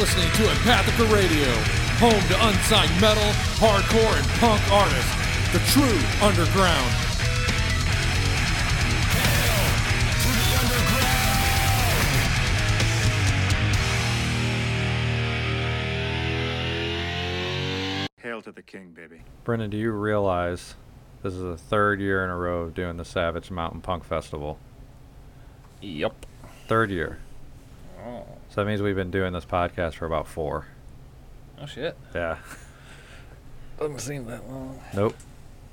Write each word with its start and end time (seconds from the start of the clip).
You're 0.00 0.06
listening 0.06 0.32
to 0.32 0.44
Empathica 0.44 1.12
Radio, 1.12 1.52
home 1.98 2.26
to 2.28 2.48
unsigned 2.48 2.98
metal, 3.02 3.22
hardcore, 3.60 4.16
and 4.16 4.26
punk 4.40 4.72
artists. 4.72 5.14
The 5.52 5.58
true 5.68 6.00
underground. 6.26 6.90
Hail 18.22 18.40
to 18.40 18.52
the 18.52 18.62
king, 18.62 18.92
baby. 18.92 19.20
Brendan, 19.44 19.68
do 19.68 19.76
you 19.76 19.92
realize 19.92 20.76
this 21.22 21.34
is 21.34 21.42
the 21.42 21.58
third 21.58 22.00
year 22.00 22.24
in 22.24 22.30
a 22.30 22.36
row 22.38 22.62
of 22.62 22.72
doing 22.72 22.96
the 22.96 23.04
Savage 23.04 23.50
Mountain 23.50 23.82
Punk 23.82 24.04
Festival? 24.04 24.58
Yep. 25.82 26.24
Third 26.68 26.90
year. 26.90 27.18
Oh. 28.02 28.39
So 28.50 28.56
that 28.56 28.66
means 28.66 28.82
we've 28.82 28.96
been 28.96 29.10
doing 29.10 29.32
this 29.32 29.44
podcast 29.44 29.94
for 29.94 30.06
about 30.06 30.26
four. 30.26 30.66
Oh 31.60 31.66
shit. 31.66 31.96
Yeah. 32.14 32.38
Doesn't 33.78 34.00
seem 34.00 34.26
that 34.26 34.48
long. 34.50 34.80
Nope. 34.94 35.14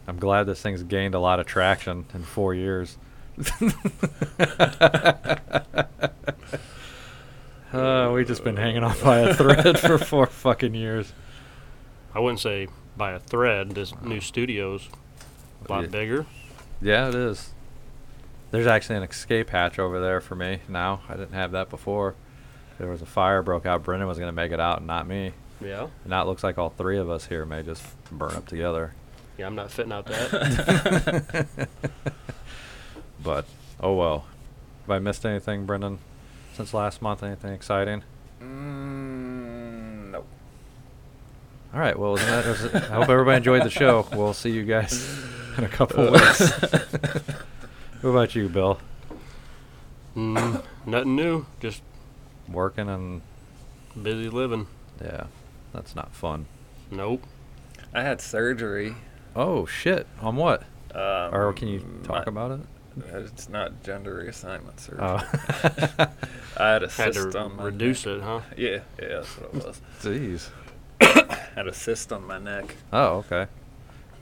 I'm 0.08 0.17
glad 0.17 0.44
this 0.45 0.62
thing's 0.62 0.84
gained 0.84 1.16
a 1.16 1.20
lot 1.20 1.40
of 1.40 1.45
traction 1.45 2.05
in 2.13 2.23
four 2.23 2.53
years. 2.53 2.98
uh, 7.73 8.11
we've 8.14 8.28
just 8.28 8.44
been 8.44 8.58
hanging 8.58 8.84
on 8.84 8.95
by 9.03 9.19
a 9.19 9.34
thread 9.34 9.80
for 9.80 9.97
four 10.06 10.25
fucking 10.28 10.73
years. 10.73 11.12
I 12.14 12.19
wouldn't 12.19 12.39
say 12.39 12.67
by 12.95 13.12
a 13.12 13.19
thread. 13.19 13.72
This 13.72 13.94
new 14.02 14.22
studio's 14.22 14.88
a 15.67 15.72
lot 15.72 15.81
Yeah. 15.84 15.88
bigger. 15.89 16.25
Yeah, 16.81 17.09
it 17.09 17.16
is. 17.16 17.52
There's 18.52 18.67
actually 18.67 18.97
an 18.97 19.03
escape 19.03 19.50
hatch 19.50 19.78
over 19.78 20.00
there 20.00 20.22
for 20.22 20.36
me 20.36 20.59
now. 20.69 21.02
I 21.09 21.14
didn't 21.16 21.34
have 21.34 21.52
that 21.52 21.69
before. 21.69 22.16
There 22.78 22.89
was 22.89 23.02
a 23.02 23.06
fire 23.06 23.42
broke 23.42 23.66
out. 23.66 23.83
Brendan 23.83 24.08
was 24.08 24.17
going 24.20 24.30
to 24.30 24.36
make 24.36 24.52
it 24.52 24.59
out, 24.59 24.78
and 24.78 24.88
not 24.88 25.08
me. 25.08 25.33
Yeah. 25.59 25.88
And 26.03 26.09
now 26.09 26.22
it 26.22 26.28
looks 26.28 26.44
like 26.44 26.58
all 26.58 26.70
three 26.70 26.97
of 26.97 27.09
us 27.09 27.25
here 27.25 27.45
may 27.45 27.64
just 27.64 27.84
burn 28.11 28.34
up 28.34 28.47
together. 28.47 28.94
Yeah, 29.38 29.47
I'm 29.47 29.56
not 29.56 29.72
fitting 29.72 29.92
out 29.92 30.06
that. 30.06 31.67
But, 33.23 33.45
oh 33.80 33.94
well. 33.95 34.25
Have 34.84 34.92
I 34.92 35.00
missed 35.00 35.25
anything, 35.25 35.66
Brendan, 35.66 36.00
since 36.53 36.73
last 36.73 37.02
month? 37.02 37.23
Anything 37.23 37.52
exciting? 37.52 38.03
Mm, 38.42 40.12
nope. 40.12 40.25
All 41.73 41.80
right. 41.80 41.97
Well, 41.97 42.16
that 42.16 42.45
was, 42.45 42.73
I 42.73 42.80
hope 42.95 43.09
everybody 43.09 43.38
enjoyed 43.38 43.64
the 43.64 43.69
show. 43.69 44.08
We'll 44.14 44.34
see 44.34 44.52
you 44.52 44.64
guys 44.64 45.19
in 45.58 45.64
a 45.64 45.67
couple 45.67 46.12
weeks. 46.12 46.39
what 48.02 48.09
about 48.09 48.36
you, 48.36 48.47
Bill? 48.47 48.80
mm, 50.16 50.64
nothing 50.86 51.16
new. 51.16 51.45
Just 51.59 51.81
Working 52.52 52.90
and 52.90 53.22
busy 54.02 54.30
living. 54.30 54.67
yeah, 55.03 55.26
that's 55.73 55.95
not 55.95 56.14
fun. 56.14 56.45
Nope. 56.92 57.23
I 57.94 58.02
had 58.03 58.22
surgery. 58.22 58.95
Oh 59.36 59.66
shit! 59.66 60.08
On 60.22 60.36
what? 60.36 60.64
Um, 60.95 61.34
or 61.34 61.53
can 61.53 61.68
you 61.68 61.80
talk 62.03 62.25
my- 62.25 62.31
about 62.31 62.52
it? 62.52 62.59
It's 63.14 63.48
not 63.48 63.84
gender 63.84 64.23
reassignment 64.25 64.80
surgery. 64.80 65.00
Oh. 65.02 66.08
I 66.58 66.70
had 66.72 66.81
a 66.84 66.90
Had 66.90 67.14
cyst 67.14 67.31
to 67.34 67.40
on 67.40 67.56
my 67.58 67.64
reduce 67.66 68.06
neck. 68.08 68.16
it, 68.18 68.22
huh? 68.23 68.42
Yeah, 68.58 68.80
yeah, 69.00 69.08
that's 69.09 69.28
what 69.38 69.53
it 69.53 69.66
was. 69.68 69.81
Jeez. 70.02 70.50
had 71.56 71.68
a 71.68 71.74
cyst 71.75 72.12
on 72.12 72.25
my 72.25 72.40
neck. 72.40 72.75
Oh, 72.91 73.18
okay. 73.18 73.46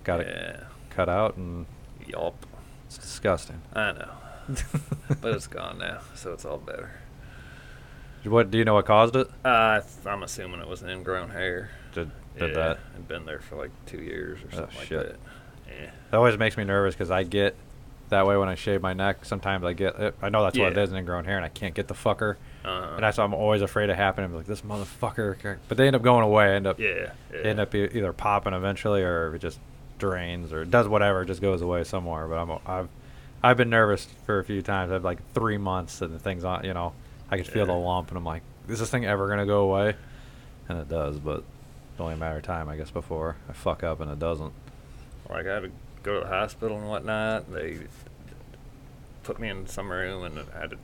Got 0.03 0.19
it 0.21 0.27
Yeah. 0.27 0.63
cut 0.89 1.07
out, 1.07 1.37
and 1.37 1.65
Yup. 2.05 2.45
it's 2.87 2.97
disgusting. 2.97 3.61
I 3.73 3.93
know. 3.93 4.09
but 5.21 5.33
it's 5.33 5.47
gone 5.47 5.77
now, 5.79 5.99
so 6.13 6.33
it's 6.33 6.43
all 6.43 6.57
better. 6.57 6.91
What 8.25 8.51
do 8.51 8.57
you 8.57 8.65
know? 8.65 8.75
What 8.75 8.85
caused 8.85 9.15
it? 9.15 9.27
Uh, 9.43 9.81
I'm 10.05 10.23
assuming 10.23 10.59
it 10.61 10.67
was 10.67 10.81
an 10.81 10.89
ingrown 10.89 11.29
hair. 11.29 11.69
Did 11.93 12.11
did 12.37 12.49
yeah, 12.49 12.55
that? 12.55 12.79
It'd 12.93 13.07
been 13.07 13.25
there 13.25 13.39
for 13.39 13.55
like 13.55 13.71
two 13.85 14.01
years 14.01 14.39
or 14.41 14.47
Oh, 14.53 14.55
something 14.57 14.77
like 14.79 14.89
that. 14.89 15.15
Yeah. 15.67 15.89
That 16.11 16.17
always 16.17 16.37
makes 16.37 16.57
me 16.57 16.63
nervous 16.63 16.95
because 16.95 17.11
I 17.11 17.23
get 17.23 17.55
that 18.09 18.27
way 18.27 18.37
when 18.37 18.49
I 18.49 18.55
shave 18.55 18.81
my 18.81 18.93
neck. 18.93 19.25
Sometimes 19.25 19.63
I 19.63 19.73
get 19.73 19.95
it. 19.99 20.15
I 20.21 20.29
know 20.29 20.43
that's 20.43 20.57
what 20.57 20.71
it 20.71 20.77
is, 20.77 20.91
an 20.91 20.97
ingrown 20.97 21.25
hair, 21.25 21.37
and 21.37 21.45
I 21.45 21.49
can't 21.49 21.73
get 21.73 21.87
the 21.87 21.93
fucker. 21.93 22.35
Uh-huh. 22.63 22.93
And 22.95 23.03
that's 23.03 23.17
why 23.17 23.23
I'm 23.23 23.33
always 23.33 23.61
afraid 23.61 23.89
of 23.89 23.95
happening. 23.97 24.29
I'm 24.31 24.35
like 24.35 24.45
this 24.45 24.61
motherfucker. 24.61 25.57
But 25.67 25.77
they 25.77 25.87
end 25.87 25.95
up 25.95 26.01
going 26.01 26.23
away. 26.23 26.55
End 26.55 26.67
up 26.67 26.79
yeah, 26.79 27.11
yeah. 27.33 27.39
end 27.41 27.59
up 27.59 27.73
e- 27.75 27.89
either 27.93 28.13
popping 28.13 28.53
eventually 28.53 29.01
or 29.01 29.35
it 29.35 29.39
just 29.39 29.59
drains 29.97 30.51
or 30.51 30.65
does 30.65 30.87
whatever. 30.87 31.21
It 31.23 31.27
just 31.27 31.41
goes 31.41 31.61
away 31.61 31.83
somewhere. 31.83 32.27
But 32.27 32.37
I'm 32.37 32.59
I've 32.65 32.89
I've 33.43 33.57
been 33.57 33.69
nervous 33.69 34.07
for 34.25 34.39
a 34.39 34.43
few 34.43 34.61
times. 34.61 34.91
I've 34.91 35.03
like 35.03 35.19
three 35.33 35.57
months 35.57 36.01
and 36.01 36.13
the 36.13 36.19
thing's 36.19 36.43
on. 36.43 36.63
You 36.63 36.73
know, 36.73 36.93
I 37.31 37.37
could 37.37 37.47
feel 37.47 37.65
the 37.65 37.73
lump, 37.73 38.09
and 38.09 38.17
I'm 38.17 38.23
like, 38.25 38.43
is 38.67 38.79
this 38.79 38.89
thing 38.89 39.05
ever 39.05 39.27
gonna 39.27 39.45
go 39.45 39.61
away? 39.69 39.95
And 40.69 40.77
it 40.79 40.89
does, 40.89 41.19
but 41.19 41.39
it's 41.91 41.99
only 41.99 42.13
a 42.15 42.17
matter 42.17 42.37
of 42.37 42.43
time, 42.43 42.69
I 42.69 42.75
guess. 42.77 42.91
Before 42.91 43.35
I 43.49 43.53
fuck 43.53 43.83
up 43.83 43.99
and 43.99 44.09
it 44.11 44.19
doesn't. 44.19 44.53
like 45.29 45.45
I 45.47 45.53
had 45.55 45.63
to 45.63 45.71
go 46.03 46.15
to 46.15 46.19
the 46.21 46.27
hospital 46.27 46.77
and 46.77 46.87
whatnot. 46.87 47.51
They 47.51 47.79
put 49.23 49.39
me 49.39 49.49
in 49.49 49.65
some 49.67 49.91
room 49.91 50.23
and 50.23 50.39
I 50.55 50.59
had 50.61 50.69
to 50.71 50.77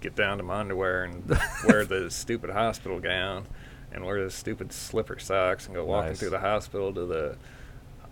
get 0.00 0.14
down 0.14 0.38
to 0.38 0.42
my 0.42 0.60
underwear 0.60 1.04
and 1.04 1.28
wear 1.66 1.84
the 1.84 2.10
stupid 2.10 2.50
hospital 2.50 3.00
gown 3.00 3.46
and 3.92 4.04
wear 4.04 4.22
the 4.24 4.30
stupid 4.30 4.72
slipper 4.72 5.18
socks 5.18 5.66
and 5.66 5.74
go 5.74 5.84
walking 5.84 6.10
Nice. 6.10 6.20
through 6.20 6.30
the 6.30 6.40
hospital 6.40 6.92
to 6.94 7.06
the 7.06 7.36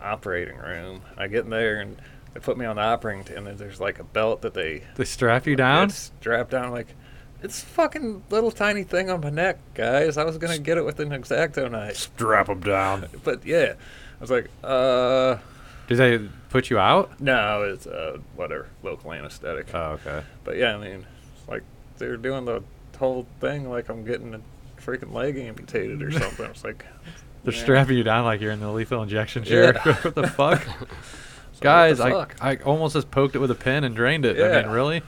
operating 0.01 0.57
room. 0.59 1.03
I 1.17 1.29
get 1.29 1.45
in 1.45 1.51
there 1.51 1.81
and 1.81 1.97
they 2.35 2.41
put 2.41 2.57
me 2.59 2.65
on 2.67 2.77
the 2.77 2.83
operating 2.83 3.25
table 3.25 3.47
and 3.49 3.59
there's 3.59 3.81
like 3.81 3.99
a 3.99 4.05
belt 4.05 4.43
that 4.43 4.55
they 4.55 4.85
They 4.97 5.05
strap 5.05 5.47
you 5.47 5.57
down. 5.57 5.91
strapped 5.91 6.51
down 6.51 6.71
like 6.73 6.89
it's 7.43 7.63
a 7.63 7.67
fucking 7.67 8.25
little 8.31 8.51
tiny 8.51 8.83
thing 8.85 9.11
on 9.11 9.21
my 9.21 9.31
neck, 9.31 9.59
guys. 9.75 10.17
I 10.17 10.25
was 10.25 10.39
gonna 10.39 10.59
get 10.59 10.79
it 10.79 10.85
with 10.85 11.01
an 11.01 11.13
X-Acto 11.13 11.71
knife, 11.71 11.97
Strap 11.97 12.47
them 12.47 12.61
down. 12.61 13.07
but 13.25 13.45
yeah, 13.47 13.75
I 13.75 14.21
was 14.21 14.31
like, 14.31 14.49
uh, 14.65 15.37
Did 15.87 15.97
they 15.99 16.19
put 16.51 16.71
you 16.71 16.79
out? 16.79 17.21
no, 17.21 17.63
it's 17.63 17.87
uh, 17.87 18.19
whatever, 18.37 18.69
local 18.83 19.13
anesthetic. 19.13 19.69
Oh, 19.75 19.99
okay. 20.05 20.23
But 20.45 20.57
yeah, 20.57 20.75
I 20.75 20.79
mean, 20.79 21.07
like 21.47 21.63
they're 21.99 22.17
doing 22.17 22.45
the 22.45 22.63
whole 22.99 23.27
thing 23.41 23.69
like 23.71 23.89
I'm 23.89 24.05
getting 24.05 24.35
a 24.35 24.41
freaking 24.81 25.13
leg 25.13 25.37
amputated 25.37 26.03
or 26.03 26.11
something. 26.11 26.47
It's 26.47 26.65
like, 26.65 26.85
They're 27.45 27.55
yeah. 27.55 27.63
strapping 27.63 27.97
you 27.97 28.03
down 28.03 28.25
like 28.25 28.41
you're 28.41 28.51
in 28.51 28.59
the 28.61 28.71
lethal 28.71 29.03
injection 29.03 29.45
chair. 29.45 29.75
Yeah. 29.87 29.95
what 30.03 30.15
the 30.17 30.27
fuck? 30.27 30.63
So 30.65 31.61
Guys, 31.61 31.99
the 31.99 32.05
I, 32.05 32.11
fuck? 32.11 32.37
I 32.41 32.57
almost 32.57 32.95
just 32.95 33.11
poked 33.11 33.37
it 33.37 33.39
with 33.39 33.51
a 33.53 33.55
pin 33.55 33.85
and 33.85 33.95
drained 33.95 34.25
it. 34.25 34.37
I 34.37 34.43
mean, 34.43 34.51
Yeah. 34.51 34.73
really? 34.73 35.03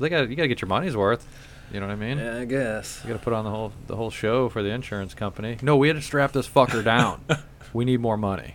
They 0.00 0.08
got 0.08 0.28
you 0.28 0.36
got 0.36 0.42
to 0.42 0.48
get 0.48 0.60
your 0.60 0.68
money's 0.68 0.96
worth. 0.96 1.26
You 1.72 1.80
know 1.80 1.86
what 1.88 1.94
I 1.94 1.96
mean? 1.96 2.18
yeah, 2.18 2.38
I 2.38 2.44
guess. 2.44 3.00
You 3.02 3.08
got 3.08 3.18
to 3.18 3.24
put 3.24 3.32
on 3.32 3.44
the 3.44 3.50
whole 3.50 3.72
the 3.86 3.96
whole 3.96 4.10
show 4.10 4.48
for 4.48 4.62
the 4.62 4.68
insurance 4.70 5.14
company. 5.14 5.58
No, 5.62 5.76
we 5.76 5.88
had 5.88 5.96
to 5.96 6.02
strap 6.02 6.32
this 6.32 6.48
fucker 6.48 6.84
down. 6.84 7.24
we 7.72 7.84
need 7.84 8.00
more 8.00 8.16
money. 8.16 8.54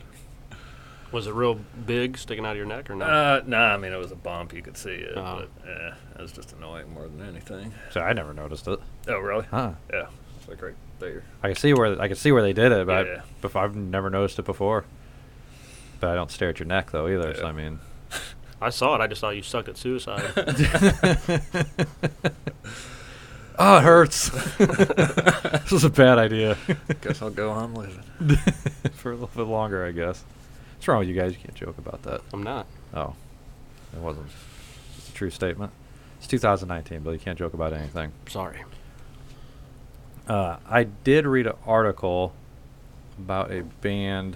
Was 1.12 1.28
it 1.28 1.34
real 1.34 1.56
big, 1.86 2.18
sticking 2.18 2.46
out 2.46 2.52
of 2.52 2.58
your 2.58 2.66
neck, 2.66 2.90
or 2.90 2.96
not? 2.96 3.10
Uh, 3.10 3.42
nah, 3.46 3.74
I 3.74 3.78
mean 3.78 3.92
it 3.92 3.98
was 3.98 4.14
a 4.14 4.16
bump. 4.16 4.54
You 4.54 4.62
could 4.62 4.78
see 4.78 4.92
it, 4.92 5.18
Oh. 5.18 5.42
but 5.42 5.50
yeah, 5.68 5.96
it 6.18 6.22
was 6.22 6.32
just 6.32 6.54
annoying 6.54 6.94
more 6.94 7.08
than 7.10 7.22
anything. 7.28 7.74
So 7.90 8.00
I 8.00 8.14
never 8.14 8.34
noticed 8.34 8.66
it. 8.70 8.80
Oh, 9.10 9.18
really? 9.20 9.46
Huh? 9.52 9.74
Yeah, 9.92 10.06
it's 10.40 10.48
like 10.48 10.62
right 10.62 10.76
there. 11.00 11.24
I 11.44 11.48
can 11.50 11.58
see 11.58 11.74
where 11.74 12.00
I 12.02 12.08
can 12.08 12.16
see 12.16 12.32
where 12.32 12.42
they 12.42 12.54
did 12.54 12.72
it, 12.72 12.88
but 12.88 13.06
Yeah. 13.08 13.22
I, 13.54 13.60
I've 13.60 13.76
never 13.76 14.10
noticed 14.10 14.40
it 14.40 14.46
before. 14.46 14.86
But 16.00 16.12
I 16.12 16.16
don't 16.16 16.32
stare 16.32 16.48
at 16.50 16.60
your 16.60 16.68
neck 16.68 16.92
though 16.92 17.08
either. 17.10 17.36
So 17.36 17.46
I 17.46 17.52
mean, 17.52 17.80
I 18.62 18.70
saw 18.70 18.96
it. 18.96 19.02
I 19.02 19.08
just 19.08 19.22
thought 19.22 19.36
you 19.36 19.42
sucked 19.42 19.70
at 19.70 19.78
suicide. 19.78 20.32
oh, 23.58 23.78
it 23.78 23.82
hurts. 23.82 24.30
this 24.58 25.72
is 25.72 25.84
a 25.84 25.90
bad 25.90 26.20
idea. 26.20 26.58
Guess 27.02 27.24
I'll 27.24 27.32
go 27.32 27.50
on 27.50 27.74
living. 27.74 28.04
for 28.94 29.12
a 29.12 29.16
little 29.16 29.32
bit 29.36 29.48
longer, 29.48 29.84
I 29.84 29.92
guess. 29.92 30.24
What's 30.76 30.88
wrong 30.88 31.00
with 31.00 31.08
you 31.08 31.16
guys? 31.16 31.32
You 31.32 31.40
can't 31.40 31.56
joke 31.56 31.80
about 31.80 32.04
that. 32.04 32.22
I'm 32.32 32.44
not. 32.44 32.68
Oh, 32.94 33.16
it 33.94 34.00
wasn't. 34.00 34.28
It's 34.98 35.10
a 35.10 35.14
true 35.14 35.32
statement. 35.32 35.72
It's 36.20 36.28
2019, 36.28 37.00
but 37.02 37.12
you 37.12 37.20
can't 37.20 37.40
joke 37.40 37.56
about 37.56 37.74
anything. 37.74 38.12
Sorry. 38.30 38.64
Uh, 40.28 40.58
I 40.70 40.84
did 40.84 41.26
read 41.26 41.48
an 41.48 41.56
article 41.66 42.34
about 43.18 43.52
a 43.52 43.64
band 43.64 44.36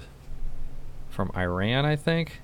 from 1.09 1.31
Iran, 1.35 1.85
I 1.85 1.95
think. 1.95 2.41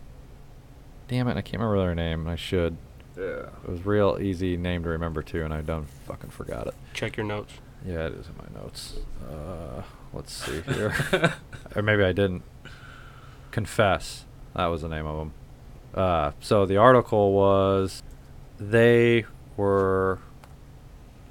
Damn 1.12 1.28
it, 1.28 1.36
I 1.36 1.42
can't 1.42 1.62
remember 1.62 1.78
their 1.78 1.94
name. 1.94 2.26
I 2.26 2.38
should. 2.38 2.78
Yeah. 3.18 3.48
It 3.66 3.70
was 3.70 3.86
real 3.86 4.18
easy 4.22 4.56
name 4.56 4.84
to 4.84 4.90
remember 4.90 5.22
too, 5.22 5.44
and 5.44 5.54
I 5.54 5.60
done 5.60 5.86
fucking 6.08 6.30
forgot 6.30 6.68
it. 6.68 6.74
Check 6.94 7.18
your 7.18 7.26
notes. 7.26 7.52
Yeah, 7.86 8.06
it 8.06 8.14
is 8.14 8.28
in 8.28 8.36
my 8.38 8.62
notes. 8.62 8.96
Uh, 9.30 9.82
let's 10.14 10.32
see 10.32 10.62
here. 10.74 10.96
or 11.76 11.82
maybe 11.82 12.06
I 12.06 12.14
didn't. 12.14 12.44
Confess. 13.52 14.24
That 14.56 14.68
was 14.68 14.84
the 14.84 14.88
name 14.88 15.06
of 15.06 15.18
them. 15.18 15.34
Uh, 15.94 16.32
so 16.40 16.66
the 16.66 16.78
article 16.78 17.34
was 17.34 18.02
they 18.58 19.26
were. 19.58 20.20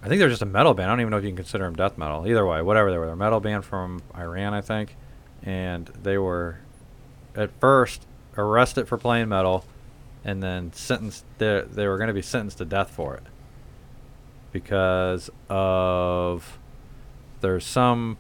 I 0.03 0.09
think 0.09 0.19
they're 0.19 0.29
just 0.29 0.43
a 0.43 0.47
metal 0.47 0.75
band. 0.75 0.91
I 0.91 0.93
don't 0.93 1.00
even 1.00 1.11
know 1.11 1.17
if 1.17 1.25
you 1.25 1.31
can 1.31 1.37
consider 1.37 1.65
them 1.65 1.75
death 1.75 1.97
metal. 1.97 2.29
Either 2.29 2.44
way, 2.44 2.61
whatever 2.61 2.91
they 2.91 2.99
were, 2.99 3.06
they're 3.06 3.15
a 3.15 3.17
metal 3.17 3.41
band 3.41 3.65
from 3.65 4.03
Iran, 4.15 4.53
I 4.53 4.61
think, 4.61 4.94
and 5.43 5.87
they 5.87 6.19
were 6.19 6.59
at 7.35 7.50
first 7.61 8.06
arrested 8.37 8.88
for 8.88 8.99
playing 8.99 9.29
metal, 9.29 9.65
and 10.25 10.43
then 10.43 10.73
sentenced. 10.73 11.25
They 11.38 11.65
they 11.71 11.87
were 11.87 11.97
going 11.97 12.09
to 12.09 12.15
be 12.15 12.23
sentenced 12.23 12.59
to 12.59 12.65
death 12.65 12.91
for 12.91 13.17
it 13.17 13.25
because 14.53 15.31
of 15.49 16.59
there's 17.41 17.65
some 17.65 18.17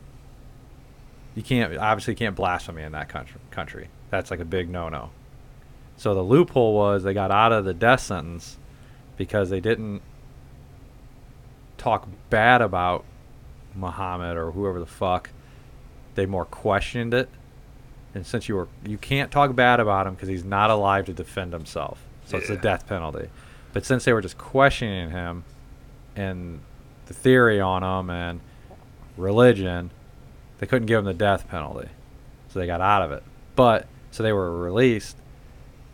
you 1.34 1.42
can't 1.42 1.76
obviously 1.76 2.14
can't 2.14 2.36
blasphemy 2.36 2.82
in 2.82 2.92
that 2.92 3.08
country 3.08 3.40
country. 3.50 3.88
That's 4.10 4.30
like 4.30 4.40
a 4.40 4.44
big 4.44 4.68
no 4.68 4.88
no. 4.88 5.10
So 5.96 6.14
the 6.14 6.22
loophole 6.22 6.74
was 6.74 7.02
they 7.02 7.14
got 7.14 7.30
out 7.30 7.52
of 7.52 7.64
the 7.64 7.74
death 7.74 8.00
sentence 8.00 8.58
because 9.16 9.50
they 9.50 9.60
didn't 9.60 10.02
talk 11.76 12.08
bad 12.30 12.62
about 12.62 13.04
Muhammad 13.74 14.36
or 14.36 14.52
whoever 14.52 14.80
the 14.80 14.86
fuck. 14.86 15.30
They 16.14 16.26
more 16.26 16.44
questioned 16.44 17.14
it. 17.14 17.28
And 18.14 18.26
since 18.26 18.48
you 18.48 18.56
were 18.56 18.68
you 18.84 18.98
can't 18.98 19.30
talk 19.30 19.54
bad 19.54 19.78
about 19.80 20.06
him 20.06 20.14
because 20.14 20.28
he's 20.28 20.44
not 20.44 20.70
alive 20.70 21.06
to 21.06 21.12
defend 21.12 21.52
himself. 21.52 22.02
So 22.26 22.36
it's 22.38 22.50
a 22.50 22.56
death 22.56 22.86
penalty. 22.86 23.28
But 23.72 23.84
since 23.84 24.04
they 24.04 24.12
were 24.12 24.20
just 24.20 24.36
questioning 24.38 25.10
him 25.10 25.44
and 26.16 26.60
the 27.06 27.14
theory 27.14 27.60
on 27.60 27.82
him 27.82 28.10
and 28.10 28.40
religion, 29.16 29.90
they 30.58 30.66
couldn't 30.66 30.86
give 30.86 30.98
him 30.98 31.04
the 31.04 31.14
death 31.14 31.48
penalty. 31.48 31.88
So 32.48 32.58
they 32.58 32.66
got 32.66 32.80
out 32.80 33.02
of 33.02 33.12
it. 33.12 33.22
But 33.56 33.86
so 34.10 34.22
they 34.22 34.32
were 34.32 34.58
released, 34.60 35.16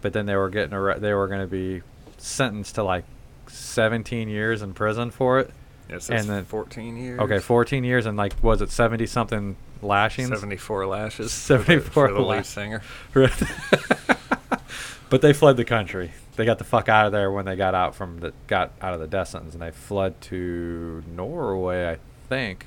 but 0.01 0.13
then 0.13 0.27
they 0.27 0.37
were 0.37 0.49
getting 0.49 0.73
arre- 0.75 0.99
they 0.99 1.13
were 1.13 1.29
going 1.29 1.41
to 1.43 1.47
be 1.47 1.83
sentenced 2.17 2.77
to 2.77 2.83
like 2.83 3.05
17 3.49 4.29
years 4.29 4.63
in 4.63 4.73
prison 4.75 5.11
for 5.11 5.39
it. 5.39 5.51
Yes, 5.89 6.09
And 6.09 6.21
and 6.21 6.29
then- 6.29 6.45
14 6.45 6.97
years. 6.97 7.21
Okay, 7.21 7.39
14 7.39 7.85
years 7.85 8.07
and 8.07 8.17
like 8.17 8.33
was 8.43 8.61
it 8.63 8.71
70 8.71 9.07
something 9.07 9.57
lashings? 9.82 10.28
74 10.28 10.87
lashes. 10.87 11.32
74 11.32 11.81
for 11.81 12.08
the, 12.08 12.08
for 12.08 12.12
the 12.12 12.26
lead 12.26 12.46
singer. 12.46 12.82
but 15.11 15.23
they 15.23 15.32
fled 15.32 15.56
the 15.56 15.64
country. 15.64 16.12
They 16.37 16.44
got 16.44 16.58
the 16.58 16.64
fuck 16.64 16.88
out 16.88 17.06
of 17.06 17.12
there 17.12 17.31
when 17.31 17.44
they 17.44 17.56
got 17.56 17.75
out 17.75 17.94
from 17.94 18.19
the 18.19 18.32
got 18.46 18.73
out 18.81 18.94
of 18.94 19.00
the 19.00 19.06
death 19.06 19.28
sentence, 19.28 19.55
and 19.55 19.62
they 19.62 19.70
fled 19.70 20.20
to 20.23 21.02
Norway, 21.06 21.88
I 21.88 21.99
think. 22.28 22.67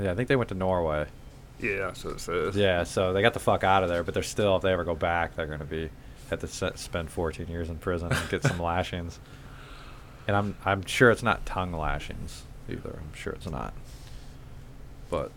Yeah, 0.00 0.12
I 0.12 0.14
think 0.14 0.28
they 0.28 0.36
went 0.36 0.48
to 0.50 0.54
Norway. 0.54 1.06
Yeah, 1.60 1.86
what 1.86 2.04
it 2.04 2.20
says. 2.20 2.56
Yeah, 2.56 2.84
so 2.84 3.12
they 3.12 3.22
got 3.22 3.34
the 3.34 3.40
fuck 3.40 3.64
out 3.64 3.82
of 3.82 3.88
there, 3.88 4.02
but 4.02 4.14
they're 4.14 4.22
still, 4.22 4.56
if 4.56 4.62
they 4.62 4.72
ever 4.72 4.84
go 4.84 4.94
back, 4.94 5.34
they're 5.34 5.46
gonna 5.46 5.64
be 5.64 5.90
have 6.30 6.40
to 6.40 6.48
se- 6.48 6.72
spend 6.76 7.10
14 7.10 7.46
years 7.48 7.68
in 7.68 7.76
prison 7.76 8.12
and 8.12 8.28
get 8.28 8.42
some 8.42 8.58
lashings. 8.60 9.18
And 10.26 10.36
I'm 10.36 10.56
I'm 10.64 10.84
sure 10.86 11.10
it's 11.10 11.22
not 11.22 11.44
tongue 11.46 11.72
lashings 11.72 12.44
either. 12.68 12.98
I'm 13.00 13.14
sure 13.14 13.32
it's 13.32 13.48
not. 13.48 13.74
But 15.10 15.32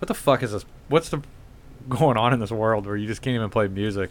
what 0.00 0.08
the 0.08 0.14
fuck 0.14 0.42
is 0.42 0.52
this? 0.52 0.64
What's 0.88 1.10
the 1.10 1.22
going 1.88 2.16
on 2.16 2.32
in 2.32 2.40
this 2.40 2.50
world 2.50 2.86
where 2.86 2.96
you 2.96 3.06
just 3.06 3.22
can't 3.22 3.34
even 3.34 3.50
play 3.50 3.68
music? 3.68 4.10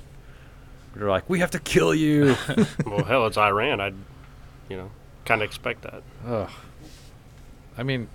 They're 0.95 1.09
like, 1.09 1.29
we 1.29 1.39
have 1.39 1.51
to 1.51 1.59
kill 1.59 1.93
you. 1.93 2.35
well, 2.85 3.03
hell, 3.03 3.25
it's 3.25 3.37
Iran. 3.37 3.79
I'd, 3.81 3.95
you 4.69 4.77
know, 4.77 4.91
kind 5.25 5.41
of 5.41 5.47
expect 5.47 5.81
that. 5.81 6.03
Ugh. 6.25 6.49
I 7.77 7.83
mean, 7.83 8.07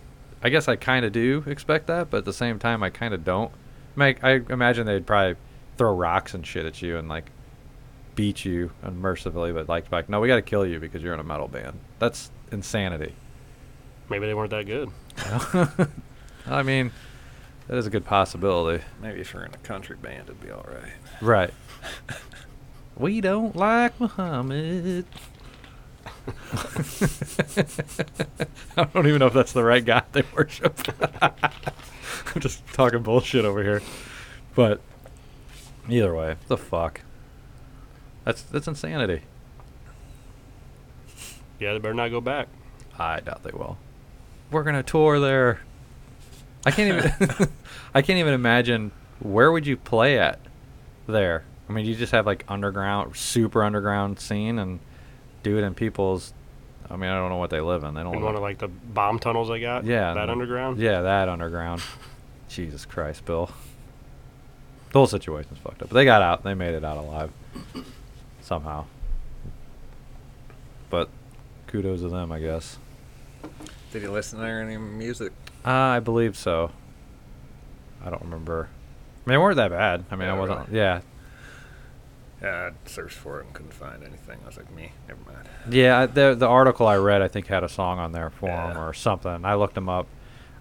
I 0.42 0.50
guess 0.50 0.68
I 0.68 0.76
kind 0.76 1.04
of 1.04 1.12
do 1.12 1.42
expect 1.46 1.88
that, 1.88 2.10
but 2.10 2.18
at 2.18 2.24
the 2.24 2.32
same 2.32 2.58
time, 2.58 2.82
I 2.82 2.90
kind 2.90 3.12
of 3.12 3.24
don't. 3.24 3.50
Like, 3.96 4.22
I 4.22 4.40
imagine 4.50 4.86
they'd 4.86 5.06
probably 5.06 5.36
throw 5.76 5.94
rocks 5.94 6.34
and 6.34 6.46
shit 6.46 6.66
at 6.66 6.80
you 6.80 6.96
and 6.96 7.08
like 7.08 7.30
beat 8.14 8.44
you 8.44 8.70
unmercifully, 8.82 9.52
but 9.52 9.68
like, 9.68 9.90
like, 9.90 10.08
no, 10.08 10.20
we 10.20 10.28
got 10.28 10.36
to 10.36 10.42
kill 10.42 10.64
you 10.64 10.78
because 10.78 11.02
you're 11.02 11.14
in 11.14 11.20
a 11.20 11.24
metal 11.24 11.48
band. 11.48 11.78
That's 11.98 12.30
insanity. 12.52 13.14
Maybe 14.08 14.26
they 14.26 14.34
weren't 14.34 14.50
that 14.50 14.66
good. 14.66 14.90
I 16.46 16.62
mean, 16.62 16.92
that 17.68 17.76
is 17.76 17.86
a 17.86 17.90
good 17.90 18.04
possibility. 18.04 18.84
Maybe 19.00 19.20
if 19.20 19.32
you're 19.32 19.44
in 19.44 19.54
a 19.54 19.58
country 19.58 19.96
band, 19.96 20.24
it'd 20.24 20.40
be 20.40 20.50
all 20.50 20.66
right. 20.68 20.92
Right. 21.20 21.54
we 22.96 23.20
don't 23.20 23.56
like 23.56 23.98
Muhammad. 23.98 25.06
I 28.76 28.84
don't 28.92 29.06
even 29.06 29.18
know 29.18 29.26
if 29.26 29.32
that's 29.32 29.52
the 29.52 29.64
right 29.64 29.84
God 29.84 30.04
they 30.12 30.22
worship. 30.34 30.78
I'm 31.22 32.40
just 32.40 32.66
talking 32.68 33.02
bullshit 33.02 33.44
over 33.44 33.62
here. 33.62 33.82
But 34.54 34.80
either 35.88 36.14
way, 36.14 36.36
the 36.48 36.56
fuck. 36.56 37.00
That's 38.24 38.42
that's 38.42 38.68
insanity. 38.68 39.22
Yeah, 41.58 41.72
they 41.72 41.78
better 41.78 41.94
not 41.94 42.10
go 42.10 42.20
back. 42.20 42.48
I 42.98 43.20
doubt 43.20 43.42
they 43.42 43.50
will. 43.52 43.78
We're 44.50 44.62
gonna 44.62 44.82
tour 44.82 45.20
there. 45.20 45.60
I 46.66 46.70
can't 46.70 47.04
even. 47.04 47.48
I 47.94 48.02
can't 48.02 48.18
even 48.18 48.34
imagine 48.34 48.90
where 49.20 49.52
would 49.52 49.66
you 49.66 49.76
play 49.76 50.18
at 50.18 50.38
there. 51.06 51.44
I 51.68 51.72
mean, 51.72 51.86
you 51.86 51.94
just 51.94 52.12
have 52.12 52.26
like 52.26 52.44
underground, 52.48 53.16
super 53.16 53.62
underground 53.64 54.18
scene, 54.20 54.58
and 54.58 54.80
do 55.42 55.56
it 55.58 55.62
in 55.62 55.74
people's. 55.74 56.32
I 56.90 56.96
mean, 56.96 57.08
I 57.10 57.14
don't 57.18 57.30
know 57.30 57.36
what 57.38 57.50
they 57.50 57.60
live 57.60 57.84
in. 57.84 57.94
They 57.94 58.02
don't. 58.02 58.14
In 58.14 58.22
one 58.22 58.34
of 58.34 58.42
like 58.42 58.58
the 58.58 58.68
bomb 58.68 59.18
tunnels 59.18 59.48
they 59.48 59.60
got. 59.60 59.84
yeah, 59.84 60.12
That 60.14 60.22
and- 60.22 60.30
underground. 60.30 60.78
Yeah, 60.78 61.02
that 61.02 61.28
underground. 61.28 61.82
Jesus 62.48 62.84
Christ, 62.84 63.24
Bill. 63.24 63.46
The 64.92 64.98
whole 65.00 65.06
situation's 65.06 65.58
fucked 65.58 65.82
up. 65.82 65.88
But 65.88 65.94
they 65.94 66.04
got 66.04 66.22
out. 66.22 66.44
They 66.44 66.54
made 66.54 66.74
it 66.74 66.84
out 66.84 66.98
alive 66.98 67.30
somehow. 68.42 68.84
But 70.90 71.08
kudos 71.66 72.00
to 72.02 72.08
them, 72.08 72.30
I 72.30 72.38
guess. 72.38 72.78
Did 73.92 74.02
you 74.02 74.12
listen 74.12 74.38
to 74.38 74.44
any 74.46 74.76
music? 74.76 75.32
Uh, 75.64 75.70
I 75.70 76.00
believe 76.00 76.36
so. 76.36 76.70
I 78.04 78.10
don't 78.10 78.22
remember. 78.22 78.68
I 79.26 79.30
mean, 79.30 79.34
they 79.34 79.38
weren't 79.38 79.56
that 79.56 79.70
bad. 79.70 80.04
I 80.10 80.16
mean, 80.16 80.28
I 80.28 80.34
wasn't. 80.38 80.68
really? 80.68 80.78
Yeah, 80.78 81.00
Yeah, 82.42 82.70
I 82.70 82.88
searched 82.88 83.16
for 83.16 83.40
it 83.40 83.46
and 83.46 83.54
couldn't 83.54 83.72
find 83.72 84.02
anything. 84.02 84.38
I 84.42 84.46
was 84.46 84.56
like, 84.58 84.70
me, 84.74 84.92
never 85.08 85.20
mind. 85.26 85.48
yeah. 85.70 86.00
I- 86.00 86.06
The 86.06 86.34
the 86.34 86.46
article 86.48 86.86
I 86.86 86.96
read, 86.96 87.22
I 87.22 87.28
think, 87.28 87.46
had 87.46 87.64
a 87.64 87.68
song 87.68 87.98
on 87.98 88.12
there 88.12 88.28
for 88.30 88.48
Yeah. 88.48 88.78
or 88.78 88.92
something. 88.92 89.44
I 89.44 89.54
looked 89.54 89.74
them 89.74 89.88
up. 89.88 90.06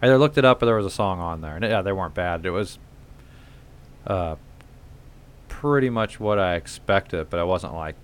I 0.01 0.05
either 0.07 0.17
looked 0.17 0.37
it 0.37 0.45
up 0.45 0.61
or 0.61 0.65
there 0.65 0.75
was 0.77 0.85
a 0.85 0.89
song 0.89 1.19
on 1.19 1.41
there, 1.41 1.55
and 1.55 1.65
yeah, 1.65 1.81
they 1.81 1.91
weren't 1.91 2.13
bad. 2.13 2.45
It 2.45 2.51
was 2.51 2.77
uh, 4.07 4.35
pretty 5.49 5.89
much 5.89 6.19
what 6.19 6.39
I 6.39 6.55
expected, 6.55 7.29
but 7.29 7.39
I 7.39 7.43
wasn't 7.43 7.73
like. 7.73 7.95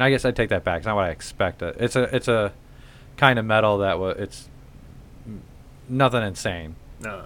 I 0.00 0.10
guess 0.10 0.24
I 0.24 0.30
take 0.32 0.48
that 0.50 0.64
back. 0.64 0.78
It's 0.78 0.86
not 0.86 0.96
what 0.96 1.04
I 1.06 1.10
expected. 1.10 1.76
It's 1.78 1.94
a 1.96 2.14
it's 2.14 2.28
a 2.28 2.52
kind 3.16 3.38
of 3.38 3.44
metal 3.44 3.78
that 3.78 3.98
was 3.98 4.16
it's 4.18 4.48
nothing 5.88 6.22
insane. 6.22 6.76
No. 7.00 7.22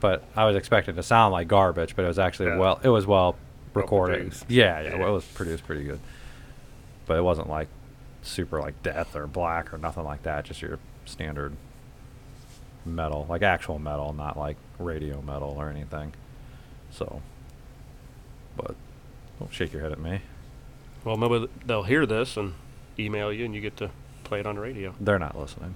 but 0.00 0.22
I 0.36 0.44
was 0.46 0.54
expecting 0.56 0.94
to 0.96 1.02
sound 1.02 1.32
like 1.32 1.48
garbage, 1.48 1.94
but 1.96 2.04
it 2.04 2.08
was 2.08 2.18
actually 2.18 2.50
Yeah. 2.50 2.58
well 2.58 2.80
it 2.82 2.88
was 2.88 3.06
well 3.06 3.36
recorded. 3.74 4.32
yeah, 4.48 4.80
yeah, 4.80 4.90
Yeah. 4.90 4.98
well, 4.98 5.08
it 5.08 5.12
was 5.12 5.24
produced 5.24 5.66
pretty 5.66 5.84
good. 5.84 6.00
But 7.06 7.16
it 7.18 7.22
wasn't 7.22 7.48
like 7.48 7.68
super 8.22 8.60
like 8.60 8.82
death 8.82 9.16
or 9.16 9.26
black 9.26 9.72
or 9.74 9.78
nothing 9.78 10.04
like 10.04 10.22
that, 10.22 10.44
just 10.44 10.62
your 10.62 10.78
standard 11.04 11.52
metal, 12.84 13.26
like 13.28 13.42
actual 13.42 13.78
metal, 13.78 14.12
not 14.12 14.38
like 14.38 14.56
radio 14.78 15.20
metal 15.22 15.54
or 15.58 15.68
anything. 15.68 16.12
So 16.90 17.20
but 18.56 18.74
don't 19.38 19.52
shake 19.52 19.72
your 19.72 19.82
head 19.82 19.92
at 19.92 19.98
me. 20.00 20.20
Well, 21.04 21.16
maybe 21.16 21.48
they'll 21.66 21.82
hear 21.84 22.06
this 22.06 22.36
and 22.36 22.54
email 22.98 23.32
you, 23.32 23.44
and 23.44 23.54
you 23.54 23.60
get 23.60 23.76
to 23.78 23.90
play 24.24 24.40
it 24.40 24.46
on 24.46 24.56
the 24.56 24.60
radio. 24.60 24.94
They're 25.00 25.18
not 25.18 25.38
listening. 25.38 25.74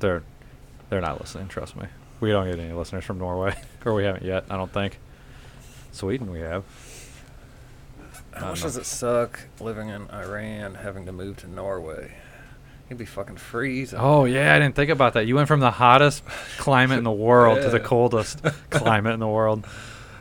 They're 0.00 0.22
they're 0.92 1.00
not 1.00 1.18
listening, 1.18 1.48
trust 1.48 1.74
me. 1.74 1.86
We 2.20 2.32
don't 2.32 2.46
get 2.46 2.58
any 2.58 2.74
listeners 2.74 3.02
from 3.02 3.16
Norway. 3.16 3.56
or 3.86 3.94
we 3.94 4.04
haven't 4.04 4.24
yet, 4.24 4.44
I 4.50 4.58
don't 4.58 4.70
think. 4.70 4.98
Sweden 5.90 6.30
we 6.30 6.40
have. 6.40 6.64
How 8.34 8.48
much 8.50 8.60
don't 8.60 8.66
does 8.68 8.76
it 8.76 8.84
suck 8.84 9.40
living 9.58 9.88
in 9.88 10.10
Iran, 10.10 10.74
having 10.74 11.06
to 11.06 11.12
move 11.12 11.38
to 11.38 11.48
Norway? 11.48 12.12
You'd 12.90 12.98
be 12.98 13.06
fucking 13.06 13.38
freezing. 13.38 13.98
Oh 13.98 14.26
yeah, 14.26 14.54
I 14.54 14.58
didn't 14.58 14.74
think 14.74 14.90
about 14.90 15.14
that. 15.14 15.26
You 15.26 15.34
went 15.36 15.48
from 15.48 15.60
the 15.60 15.70
hottest 15.70 16.26
climate 16.58 16.98
in 16.98 17.04
the 17.04 17.10
world 17.10 17.62
to 17.62 17.70
the 17.70 17.80
coldest 17.92 18.42
climate 18.70 19.14
in 19.14 19.20
the 19.20 19.28
world. 19.28 19.66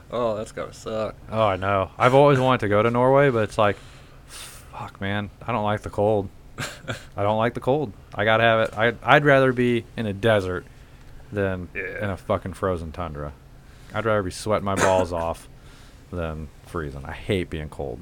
Oh, 0.10 0.38
that's 0.38 0.54
gotta 0.54 0.74
suck. 0.74 1.16
Oh, 1.30 1.48
I 1.48 1.58
know. 1.58 1.92
I've 1.98 2.13
always 2.13 2.40
wanted 2.40 2.62
to 2.62 2.70
go 2.70 2.82
to 2.82 2.90
Norway, 2.90 3.30
but 3.30 3.44
it's 3.44 3.58
like, 3.58 3.75
fuck, 4.25 5.01
man. 5.01 5.32
I 5.46 5.51
don't 5.51 5.66
like 5.66 5.82
the 5.82 5.90
cold. 5.90 6.30
I 7.17 7.24
don't 7.24 7.38
like 7.38 7.53
the 7.53 7.60
cold. 7.60 7.93
I 8.13 8.25
gotta 8.25 8.43
have 8.43 8.60
it. 8.62 8.77
I 8.77 8.93
I'd 9.15 9.25
rather 9.25 9.53
be 9.53 9.86
in 9.98 10.05
a 10.05 10.13
desert 10.13 10.65
than 11.31 11.70
in 11.74 12.10
a 12.10 12.17
fucking 12.17 12.53
frozen 12.53 12.91
tundra. 12.91 13.34
I'd 13.93 14.05
rather 14.05 14.24
be 14.24 14.31
sweating 14.31 14.65
my 14.65 14.75
balls 14.75 15.12
off 15.13 15.48
than 16.12 16.50
freezing. 16.65 17.05
I 17.05 17.13
hate 17.13 17.50
being 17.50 17.70
cold. 17.70 18.00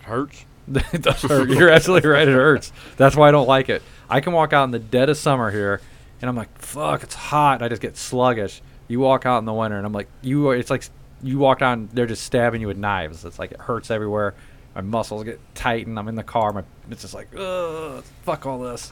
It 0.00 0.04
hurts. 0.04 0.44
it 0.92 1.02
does 1.02 1.22
hurt. 1.22 1.48
You're 1.50 1.70
absolutely 1.70 2.08
right. 2.08 2.26
It 2.28 2.32
hurts. 2.32 2.72
That's 2.96 3.16
why 3.16 3.28
I 3.28 3.30
don't 3.32 3.48
like 3.48 3.68
it. 3.68 3.82
I 4.08 4.20
can 4.20 4.32
walk 4.32 4.52
out 4.52 4.64
in 4.64 4.70
the 4.70 4.78
dead 4.78 5.08
of 5.08 5.16
summer 5.16 5.50
here, 5.50 5.80
and 6.20 6.28
I'm 6.28 6.36
like, 6.36 6.56
"Fuck, 6.58 7.02
it's 7.02 7.14
hot." 7.14 7.62
I 7.62 7.68
just 7.68 7.82
get 7.82 7.96
sluggish. 7.96 8.60
You 8.88 9.00
walk 9.00 9.26
out 9.26 9.38
in 9.38 9.44
the 9.44 9.52
winter, 9.52 9.76
and 9.76 9.86
I'm 9.86 9.92
like, 9.92 10.08
"You." 10.22 10.48
are- 10.48 10.56
It's 10.56 10.70
like 10.70 10.84
you 11.22 11.38
walk 11.38 11.62
out, 11.62 11.78
and 11.78 11.90
they're 11.90 12.06
just 12.06 12.22
stabbing 12.24 12.60
you 12.60 12.66
with 12.68 12.76
knives. 12.76 13.24
It's 13.24 13.38
like 13.38 13.52
it 13.52 13.60
hurts 13.60 13.90
everywhere. 13.90 14.34
My 14.74 14.80
muscles 14.80 15.24
get 15.24 15.40
tight, 15.54 15.86
and 15.86 15.98
I'm 15.98 16.08
in 16.08 16.14
the 16.14 16.22
car. 16.22 16.52
My 16.52 16.64
it's 16.90 17.02
just 17.02 17.14
like, 17.14 17.28
ugh, 17.36 18.02
fuck 18.22 18.46
all 18.46 18.58
this. 18.58 18.90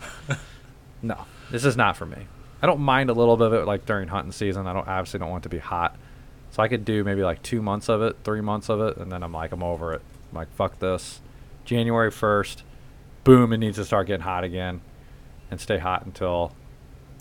no, 1.03 1.25
this 1.51 1.65
is 1.65 1.77
not 1.77 1.97
for 1.97 2.07
me. 2.07 2.27
I 2.63 2.67
don't 2.67 2.81
mind 2.81 3.09
a 3.09 3.15
little 3.15 3.37
bit 3.37 3.47
of 3.47 3.53
it, 3.55 3.67
like 3.67 3.87
during 3.87 4.09
hunting 4.09 4.33
season. 4.33 4.67
I 4.67 4.73
don't 4.73 4.87
obviously 4.87 5.19
don't 5.19 5.31
want 5.31 5.43
it 5.43 5.49
to 5.49 5.55
be 5.55 5.59
hot, 5.59 5.97
so 6.51 6.63
I 6.63 6.69
could 6.69 6.85
do 6.85 7.03
maybe 7.05 7.23
like 7.23 7.43
two 7.43 7.63
months 7.63 7.89
of 7.89 8.03
it, 8.03 8.17
three 8.25 8.43
months 8.43 8.69
of 8.69 8.81
it, 8.81 8.99
and 8.99 9.11
then 9.11 9.23
I'm 9.23 9.33
like, 9.33 9.53
I'm 9.53 9.63
over 9.63 9.95
it. 9.95 10.03
I'm 10.31 10.37
like, 10.37 10.53
fuck 10.55 10.79
this. 10.79 11.21
January 11.65 12.11
1st, 12.11 12.63
boom, 13.25 13.53
it 13.53 13.59
needs 13.59 13.77
to 13.77 13.85
start 13.85 14.07
getting 14.07 14.25
hot 14.25 14.45
again 14.45 14.81
and 15.51 15.61
stay 15.61 15.79
hot 15.79 16.05
until 16.05 16.53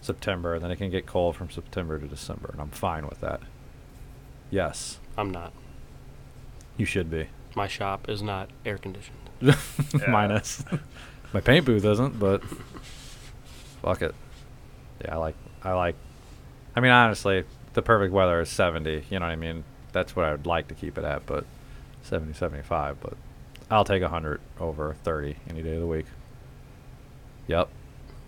September, 0.02 0.56
and 0.56 0.64
then 0.64 0.72
it 0.72 0.76
can 0.78 0.90
get 0.90 1.06
cold 1.06 1.36
from 1.36 1.50
September 1.50 2.00
to 2.00 2.08
December, 2.08 2.50
and 2.52 2.62
I'm 2.62 2.70
fine 2.72 3.06
with 3.08 3.22
that. 3.22 3.42
Yes, 4.50 5.00
I'm 5.18 5.32
not. 5.32 5.54
you 6.78 6.86
should 6.86 7.10
be. 7.10 7.28
My 7.56 7.68
shop 7.68 8.10
is 8.10 8.22
not 8.22 8.50
air 8.66 8.78
conditioned. 8.78 9.18
Minus 10.08 10.64
my 11.34 11.40
paint 11.40 11.66
booth 11.66 11.86
isn't, 11.86 12.20
but 12.20 12.44
fuck 13.82 14.02
it. 14.02 14.14
Yeah, 15.04 15.16
I 15.16 15.18
like 15.18 15.36
I 15.64 15.74
like. 15.74 15.96
I 16.76 16.80
mean, 16.82 16.92
honestly, 16.92 17.44
the 17.74 17.82
perfect 17.82 18.14
weather 18.14 18.40
is 18.42 18.50
70. 18.50 19.06
You 19.10 19.20
know 19.20 19.26
what 19.26 19.32
I 19.32 19.36
mean? 19.36 19.64
That's 19.92 20.16
what 20.16 20.26
I 20.26 20.32
would 20.32 20.46
like 20.46 20.68
to 20.70 20.74
keep 20.76 20.98
it 20.98 21.04
at, 21.04 21.26
but 21.26 21.46
70, 22.04 22.34
75. 22.34 23.00
But 23.02 23.14
I'll 23.72 23.86
take 23.86 24.02
100 24.02 24.40
over 24.60 24.96
30 25.04 25.36
any 25.50 25.62
day 25.62 25.76
of 25.76 25.82
the 25.82 25.88
week. 25.88 26.06
Yep. 27.48 27.70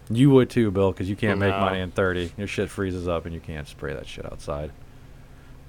You 0.10 0.30
would 0.32 0.50
too, 0.50 0.72
Bill, 0.72 0.92
because 0.92 1.10
you 1.10 1.16
can't 1.16 1.40
make 1.40 1.54
No. 1.54 1.60
money 1.60 1.80
in 1.80 1.92
30. 1.92 2.32
Your 2.38 2.48
shit 2.48 2.70
freezes 2.70 3.08
up 3.08 3.26
and 3.26 3.34
you 3.34 3.40
can't 3.40 3.68
spray 3.68 3.94
that 3.94 4.08
shit 4.08 4.26
outside. 4.26 4.72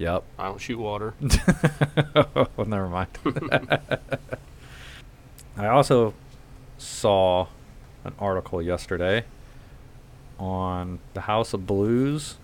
Yep. 0.02 0.25
I 0.37 0.47
don't 0.47 0.61
shoot 0.61 0.78
water. 0.80 1.14
oh, 2.37 2.49
never 2.66 2.88
mind. 2.88 3.06
I 5.56 5.68
also 5.68 6.12
saw 6.76 7.47
an 8.04 8.12
article 8.18 8.61
yesterday 8.61 9.25
on 10.40 10.99
the 11.14 11.21
House 11.21 11.52
of 11.54 11.68
Blues 11.68 12.35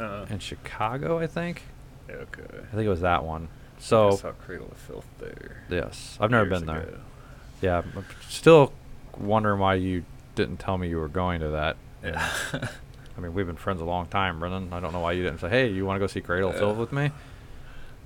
Uh, 0.00 0.24
in 0.30 0.38
Chicago, 0.38 1.18
I 1.18 1.26
think. 1.26 1.62
okay. 2.08 2.42
I 2.58 2.74
think 2.74 2.86
it 2.86 2.88
was 2.88 3.02
that 3.02 3.22
one. 3.22 3.48
So 3.78 4.06
I 4.08 4.10
So, 4.12 4.16
saw 4.16 4.32
Cradle 4.32 4.68
of 4.72 4.78
Filth 4.78 5.06
there. 5.18 5.62
yes, 5.68 6.16
I've 6.18 6.30
never 6.30 6.48
been 6.48 6.64
there. 6.64 6.80
ago. 6.84 6.98
Yeah, 7.60 7.82
I'm 7.94 8.06
still 8.30 8.72
wondering 9.18 9.58
why 9.60 9.74
you 9.74 10.04
didn't 10.36 10.56
tell 10.58 10.78
me 10.78 10.88
you 10.88 10.96
were 10.98 11.08
going 11.08 11.40
to 11.40 11.48
that. 11.50 11.76
Yeah. 12.02 12.28
I 13.16 13.20
mean, 13.20 13.34
we've 13.34 13.46
been 13.46 13.56
friends 13.56 13.80
a 13.80 13.84
long 13.84 14.06
time, 14.06 14.40
Brendan. 14.40 14.72
I 14.72 14.80
don't 14.80 14.92
know 14.92 15.00
why 15.00 15.12
you 15.12 15.22
didn't 15.22 15.38
say, 15.40 15.48
"Hey, 15.48 15.68
you 15.70 15.86
want 15.86 15.96
to 15.96 16.00
go 16.00 16.06
see 16.06 16.20
Cradle 16.20 16.50
of. 16.50 16.56
Filth 16.56 16.76
with 16.78 16.92
me?" 16.92 17.10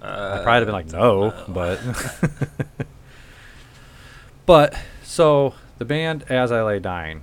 uh, 0.03 0.05
I'd 0.38 0.43
probably 0.43 0.55
have 0.55 0.67
been 0.67 0.73
like, 0.73 0.93
no, 0.93 1.35
but. 1.49 1.81
but, 4.47 4.79
so, 5.03 5.55
the 5.79 5.85
band 5.85 6.25
As 6.29 6.53
I 6.53 6.62
Lay 6.62 6.79
Dying, 6.79 7.23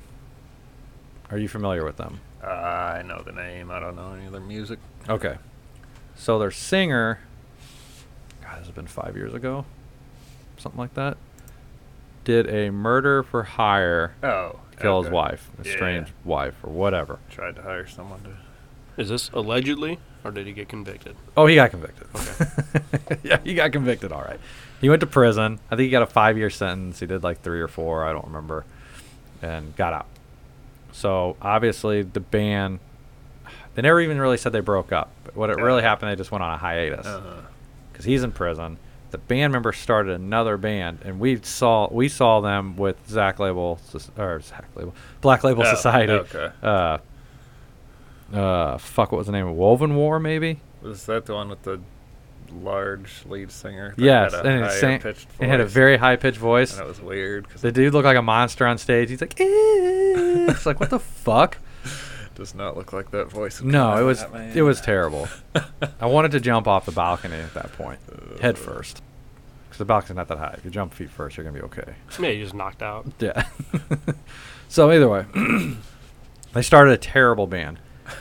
are 1.30 1.38
you 1.38 1.48
familiar 1.48 1.86
with 1.86 1.98
them? 1.98 2.20
Uh, 2.44 2.48
I 2.48 3.01
know 3.04 3.22
the 3.25 3.32
name. 3.32 3.72
I 3.72 3.80
don't 3.80 3.96
know 3.96 4.13
any 4.13 4.25
of 4.25 4.32
their 4.32 4.42
music. 4.42 4.80
Okay. 5.08 5.38
So, 6.15 6.39
their 6.39 6.51
singer, 6.51 7.20
God, 8.42 8.60
this 8.60 8.68
has 8.68 8.75
been 8.75 8.88
five 8.88 9.15
years 9.15 9.34
ago, 9.34 9.65
something 10.58 10.80
like 10.80 10.94
that, 10.96 11.18
did 12.24 12.48
a 12.50 12.72
murder 12.72 13.24
for 13.24 13.44
hire, 13.44 14.15
Oh. 14.24 14.60
Kill 14.79 15.00
his 15.01 15.08
okay. 15.08 15.13
wife, 15.15 15.50
Yeah. 15.63 15.72
estranged 15.72 16.12
wife, 16.24 16.55
or 16.63 16.72
whatever. 16.72 17.20
Tried 17.29 17.55
to 17.58 17.62
hire 17.62 17.88
someone 17.88 18.22
to. 18.24 19.01
Is 19.01 19.10
this 19.10 19.29
allegedly, 19.34 20.00
or 20.24 20.32
did 20.32 20.48
he 20.48 20.53
get 20.53 20.70
convicted? 20.70 21.15
Oh, 21.36 21.46
he 21.48 21.55
got 21.55 21.72
convicted. 21.72 22.08
Okay. 22.15 23.20
yeah, 23.24 23.39
he 23.44 23.53
got 23.53 23.72
convicted. 23.72 24.12
All 24.12 24.22
right. 24.22 24.39
He 24.82 24.89
went 24.89 25.00
to 25.01 25.08
prison. 25.08 25.60
I 25.70 25.75
think 25.75 25.86
he 25.86 25.89
got 25.89 26.01
a 26.03 26.05
five-year 26.08 26.50
sentence. 26.50 27.00
He 27.00 27.05
did 27.05 27.24
like 27.24 27.41
three 27.41 27.60
or 27.62 27.67
four. 27.67 28.05
I 28.05 28.13
don't 28.13 28.25
remember, 28.25 28.65
and 29.41 29.75
got 29.75 29.94
out. 29.94 30.05
So 30.91 31.36
obviously 31.41 32.01
the 32.03 32.20
band. 32.22 32.79
They 33.75 33.82
never 33.82 34.00
even 34.00 34.20
really 34.22 34.38
said 34.38 34.53
they 34.53 34.62
broke 34.62 34.94
up. 34.94 35.12
But 35.25 35.36
what 35.36 35.50
it 35.50 35.58
really 35.58 35.82
happened, 35.82 36.10
they 36.10 36.15
just 36.15 36.32
went 36.32 36.44
on 36.44 36.53
a 36.53 36.58
hiatus 36.58 37.05
Uh-huh. 37.05 37.41
because 37.91 38.05
he's 38.05 38.24
in 38.24 38.32
prison. 38.32 38.77
The 39.15 39.19
band 39.19 39.53
member 39.53 39.72
started 39.72 40.12
another 40.19 40.57
band, 40.57 41.00
and 41.05 41.22
we 41.22 41.38
saw 41.41 41.88
we 41.89 42.10
saw 42.10 42.41
them 42.41 42.75
with 42.75 42.98
Zach 43.07 43.39
Label 43.39 43.79
or 44.17 44.41
Zach 44.41 44.65
Label 44.75 44.93
Black 45.22 45.41
Label 45.45 45.63
Oh, 45.65 45.74
Society. 45.74 46.12
okay. 46.12 46.51
Uh, 46.62 46.98
uh, 48.34 48.77
fuck, 48.77 49.13
what 49.13 49.19
was 49.19 49.27
the 49.27 49.31
name? 49.31 49.48
Of 49.48 49.55
Wovenwar, 49.55 50.22
maybe. 50.22 50.60
Was 50.81 51.05
that 51.05 51.27
the 51.27 51.34
one 51.34 51.48
with 51.48 51.62
the 51.63 51.79
large 52.62 53.24
lead 53.25 53.51
singer? 53.51 53.93
that 53.98 54.03
Yes, 54.03 54.34
had 54.34 54.45
a 54.45 54.50
and 54.50 54.65
it, 54.65 54.72
sang, 54.72 55.01
it 55.39 55.48
had 55.48 55.62
a 55.62 55.65
very 55.65 55.95
high 55.95 56.17
pitched 56.17 56.38
voice. 56.38 56.72
And 56.74 56.81
that 56.81 56.88
was 56.89 57.00
weird 57.00 57.48
because 57.48 57.62
The 57.62 57.72
dude 57.72 57.93
looked 57.93 58.05
like 58.05 58.17
a 58.17 58.22
monster 58.22 58.67
on 58.67 58.77
stage. 58.77 59.10
He's 59.12 59.22
like, 59.22 59.39
"Eh." 59.39 59.45
it's 60.50 60.65
like, 60.65 60.81
what 60.81 60.89
the 60.89 61.00
fuck? 61.00 61.57
Does 62.36 62.54
not 62.56 62.75
look 62.77 62.94
like 62.94 63.12
that 63.12 63.30
voice. 63.32 63.62
No, 63.62 63.98
it 63.98 64.04
was 64.04 64.24
it 64.54 64.62
was 64.62 64.82
terrible. 64.82 65.27
I 66.00 66.06
wanted 66.06 66.32
to 66.32 66.39
jump 66.39 66.68
off 66.68 66.86
the 66.86 66.92
balcony 66.92 67.36
at 67.38 67.54
that 67.54 67.72
point, 67.74 68.00
head 68.42 68.58
first, 68.58 69.01
because 69.65 69.77
the 69.80 69.86
balcony's 69.86 70.18
not 70.18 70.27
that 70.27 70.38
high. 70.38 70.56
If 70.58 70.65
you 70.65 70.72
jump 70.72 70.94
feet 70.94 71.10
first, 71.10 71.38
you're 71.38 71.44
gonna 71.44 71.58
be 71.58 71.63
okay. 71.65 71.96
Yeah, 72.20 72.30
you 72.30 72.44
just 72.44 72.54
knocked 72.56 72.84
out. 72.84 73.08
Yeah. 73.20 73.48
so 74.70 74.92
either 74.92 75.08
way, 75.10 75.25
they 76.54 76.62
started 76.62 76.92
a 76.92 76.98
terrible 76.98 77.48
band, 77.48 77.80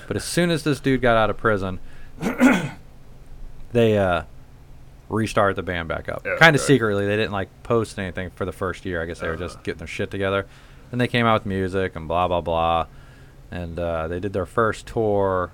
but 0.08 0.16
as 0.16 0.24
soon 0.24 0.50
as 0.50 0.62
this 0.64 0.80
dude 0.80 1.00
got 1.02 1.16
out 1.16 1.30
of 1.30 1.36
prison, 1.36 1.80
they 3.72 3.98
uh, 3.98 4.22
restarted 5.08 5.56
the 5.56 5.62
band 5.62 5.88
back 5.88 6.08
up. 6.08 6.22
Yeah, 6.24 6.36
kind 6.38 6.54
of 6.54 6.62
okay. 6.62 6.74
secretly. 6.74 7.06
They 7.06 7.16
didn't 7.16 7.32
like 7.32 7.48
post 7.62 7.98
anything 7.98 8.30
for 8.30 8.44
the 8.44 8.52
first 8.52 8.84
year. 8.84 9.02
I 9.02 9.06
guess 9.06 9.20
they 9.20 9.28
were 9.28 9.36
just 9.36 9.56
Uh-huh. 9.56 9.62
getting 9.64 9.78
their 9.78 9.86
shit 9.88 10.10
together. 10.10 10.46
Then 10.90 10.98
they 10.98 11.08
came 11.08 11.26
out 11.26 11.40
with 11.40 11.46
music 11.46 11.96
and 11.96 12.06
blah 12.06 12.28
blah 12.28 12.40
blah, 12.40 12.86
and 13.54 13.78
uh, 13.78 14.08
they 14.08 14.20
did 14.20 14.32
their 14.34 14.44
first 14.46 14.86
tour 14.86 15.52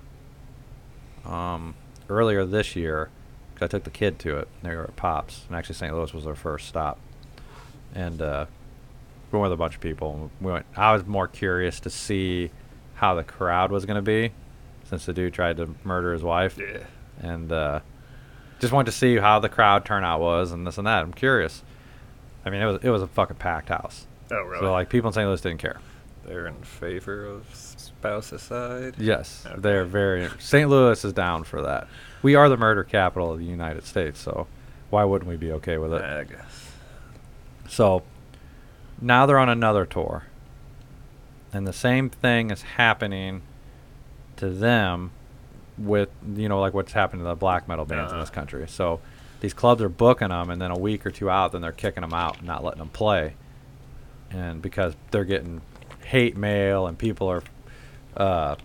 um, 1.25 1.75
earlier 2.09 2.45
this 2.45 2.75
year. 2.75 3.11
I 3.61 3.67
took 3.67 3.85
the 3.85 3.91
kid 3.91 4.19
to 4.21 4.39
it. 4.39 4.49
They 4.63 4.75
were 4.75 4.85
at 4.85 4.97
Pops, 4.97 5.45
and 5.47 5.55
actually 5.57 5.75
St. 5.75 5.95
Louis 5.95 6.15
was 6.15 6.25
their 6.25 6.35
first 6.35 6.67
stop. 6.67 6.99
And 7.95 8.23
uh, 8.23 8.47
we 9.31 9.39
went 9.39 9.51
with 9.51 9.53
a 9.53 9.57
bunch 9.63 9.75
of 9.75 9.83
people. 9.83 10.31
We 10.41 10.51
went. 10.51 10.65
I 10.77 10.93
was 10.95 11.05
more 11.07 11.29
curious 11.29 11.79
to 11.81 11.91
see 11.91 12.51
how 12.95 13.15
the 13.15 13.23
crowd 13.25 13.71
was 13.71 13.85
going 13.85 13.97
to 13.97 14.03
be, 14.03 14.33
since 14.85 15.05
the 15.05 15.13
dude 15.13 15.35
tried 15.35 15.59
to 15.59 15.75
murder 15.85 16.15
his 16.15 16.23
wife, 16.23 16.59
Yeah. 16.59 16.85
and 17.21 17.53
uh, 17.53 17.81
just 18.61 18.73
wanted 18.73 18.91
to 18.93 18.97
see 18.97 19.17
how 19.17 19.39
the 19.41 19.49
crowd 19.51 19.85
turnout 19.85 20.21
was 20.21 20.53
and 20.53 20.67
this 20.67 20.79
and 20.79 20.87
that. 20.87 21.03
I'm 21.03 21.13
curious. 21.13 21.63
I 22.47 22.49
mean, 22.51 22.63
it 22.63 22.67
was 22.67 22.79
it 22.83 22.89
was 22.89 23.03
a 23.03 23.07
fucking 23.09 23.37
packed 23.37 23.69
house. 23.69 24.07
Oh, 24.31 24.43
really? 24.43 24.61
So 24.61 24.73
like 24.73 24.89
people 24.89 25.09
in 25.09 25.13
St. 25.15 25.27
Louis 25.29 25.41
didn't 25.43 25.59
care. 25.59 25.81
They're 26.25 26.47
in 26.47 26.63
favor 26.63 27.27
of 27.27 27.45
spouse's 28.05 28.43
side. 28.43 28.95
Yes, 28.99 29.45
Okay. 29.47 29.61
they're 29.61 29.85
very. 29.85 30.29
St. 30.39 30.69
Louis 30.71 31.05
is 31.05 31.13
down 31.13 31.45
for 31.45 31.61
that. 31.63 31.87
We 32.23 32.35
are 32.35 32.49
the 32.49 32.57
murder 32.57 32.83
capital 32.83 33.33
of 33.33 33.39
the 33.39 33.45
United 33.45 33.85
States, 33.85 34.19
so 34.19 34.47
why 34.89 35.05
wouldn't 35.05 35.29
we 35.29 35.37
be 35.37 35.53
okay 35.53 35.77
with 35.79 35.93
it? 35.93 36.03
I 36.03 36.25
guess. 36.25 36.73
So 37.69 38.03
now 39.01 39.27
they're 39.27 39.39
on 39.39 39.49
another 39.51 39.85
tour. 39.85 40.25
And 41.53 41.67
the 41.67 41.73
same 41.73 42.09
thing 42.11 42.51
is 42.51 42.63
happening 42.63 43.43
to 44.37 44.49
them 44.51 45.11
with, 45.77 46.09
you 46.35 46.49
know, 46.49 46.61
like 46.61 46.73
what's 46.75 46.93
happened 46.93 47.21
to 47.21 47.25
the 47.25 47.35
black 47.35 47.69
metal 47.69 47.85
bands 47.85 48.13
in 48.13 48.17
Uh-huh. 48.17 48.23
this 48.25 48.31
country. 48.31 48.67
So 48.69 49.01
these 49.41 49.53
clubs 49.55 49.83
are 49.83 49.89
booking 49.89 50.29
them, 50.29 50.49
and 50.51 50.61
then 50.61 50.71
a 50.71 50.79
week 50.79 51.05
or 51.05 51.11
two 51.11 51.29
out, 51.29 51.53
then 51.53 51.61
they're 51.61 51.73
kicking 51.73 52.01
them 52.03 52.15
out 52.15 52.39
and 52.39 52.47
not 52.47 52.65
letting 52.65 52.79
them 52.79 52.89
play. 52.91 53.35
And 54.31 54.63
because 54.63 54.95
they're 55.11 55.25
getting 55.25 55.61
hate 56.05 56.37
mail 56.37 56.87
and 56.87 56.97
people 56.99 57.29
are 57.29 57.43
uh, 58.17 58.57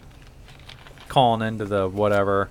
calling 1.07 1.41
into 1.47 1.65
the 1.65 1.87
whatever 1.87 2.49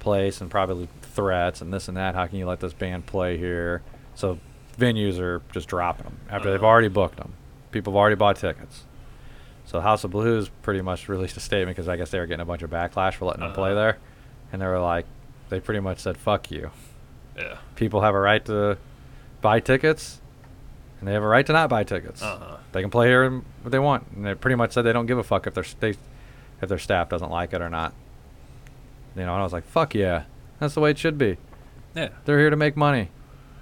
place 0.00 0.40
and 0.40 0.50
probably 0.50 0.88
threats 1.02 1.60
and 1.60 1.72
this 1.72 1.88
and 1.88 1.96
that. 1.96 2.14
How 2.14 2.26
can 2.26 2.38
you 2.38 2.46
let 2.46 2.60
this 2.60 2.72
band 2.72 3.06
play 3.06 3.36
here? 3.36 3.82
So 4.14 4.38
venues 4.78 5.18
are 5.18 5.42
just 5.52 5.68
dropping 5.68 6.04
them 6.04 6.18
after 6.30 6.50
they've 6.50 6.60
Uh-huh. 6.60 6.66
already 6.68 6.88
booked 6.88 7.16
them. 7.16 7.32
People 7.70 7.92
have 7.92 7.98
already 7.98 8.16
bought 8.16 8.36
tickets. 8.36 8.84
So 9.64 9.80
House 9.80 10.04
of 10.04 10.10
Blues 10.10 10.50
pretty 10.62 10.80
much 10.80 11.08
released 11.08 11.36
a 11.36 11.40
statement 11.40 11.76
because 11.76 11.88
I 11.88 11.96
guess 11.96 12.10
they 12.10 12.18
were 12.18 12.26
getting 12.26 12.42
a 12.42 12.46
bunch 12.46 12.62
of 12.62 12.70
backlash 12.70 13.14
for 13.14 13.26
letting 13.26 13.42
them 13.42 13.52
play 13.52 13.70
Uh-huh. 13.72 13.80
there, 13.80 13.98
and 14.52 14.62
they 14.62 14.66
were 14.66 14.80
like, 14.80 15.06
they 15.50 15.60
pretty 15.60 15.80
much 15.80 15.98
said, 15.98 16.16
"Fuck 16.16 16.50
you." 16.50 16.70
Yeah. 17.36 17.56
People 17.76 18.00
have 18.02 18.14
a 18.14 18.18
right 18.20 18.44
to 18.46 18.76
buy 19.40 19.60
tickets, 19.60 20.20
and 20.98 21.08
they 21.08 21.12
have 21.12 21.22
a 21.22 21.26
right 21.26 21.46
to 21.46 21.52
not 21.52 21.68
buy 21.70 21.84
tickets. 21.84 22.22
Uh-huh. 22.22 22.56
They 22.72 22.80
can 22.80 22.90
play 22.90 23.08
here 23.08 23.30
what 23.30 23.70
they 23.70 23.78
want, 23.78 24.06
and 24.14 24.26
they 24.26 24.34
pretty 24.34 24.56
much 24.56 24.72
said 24.72 24.82
they 24.82 24.92
don't 24.92 25.06
give 25.06 25.18
a 25.18 25.24
fuck 25.24 25.46
if 25.46 25.54
their 25.54 25.64
they, 25.80 25.94
if 26.60 26.68
their 26.68 26.78
staff 26.78 27.08
doesn't 27.08 27.30
like 27.30 27.52
it 27.52 27.60
or 27.60 27.70
not. 27.70 27.92
You 29.16 29.24
know, 29.24 29.32
and 29.32 29.40
I 29.40 29.42
was 29.42 29.52
like, 29.52 29.64
"Fuck 29.64 29.94
yeah, 29.94 30.24
that's 30.60 30.74
the 30.74 30.80
way 30.80 30.90
it 30.90 30.98
should 30.98 31.18
be." 31.18 31.38
Yeah. 31.94 32.10
They're 32.24 32.38
here 32.38 32.50
to 32.50 32.56
make 32.56 32.76
money. 32.76 33.10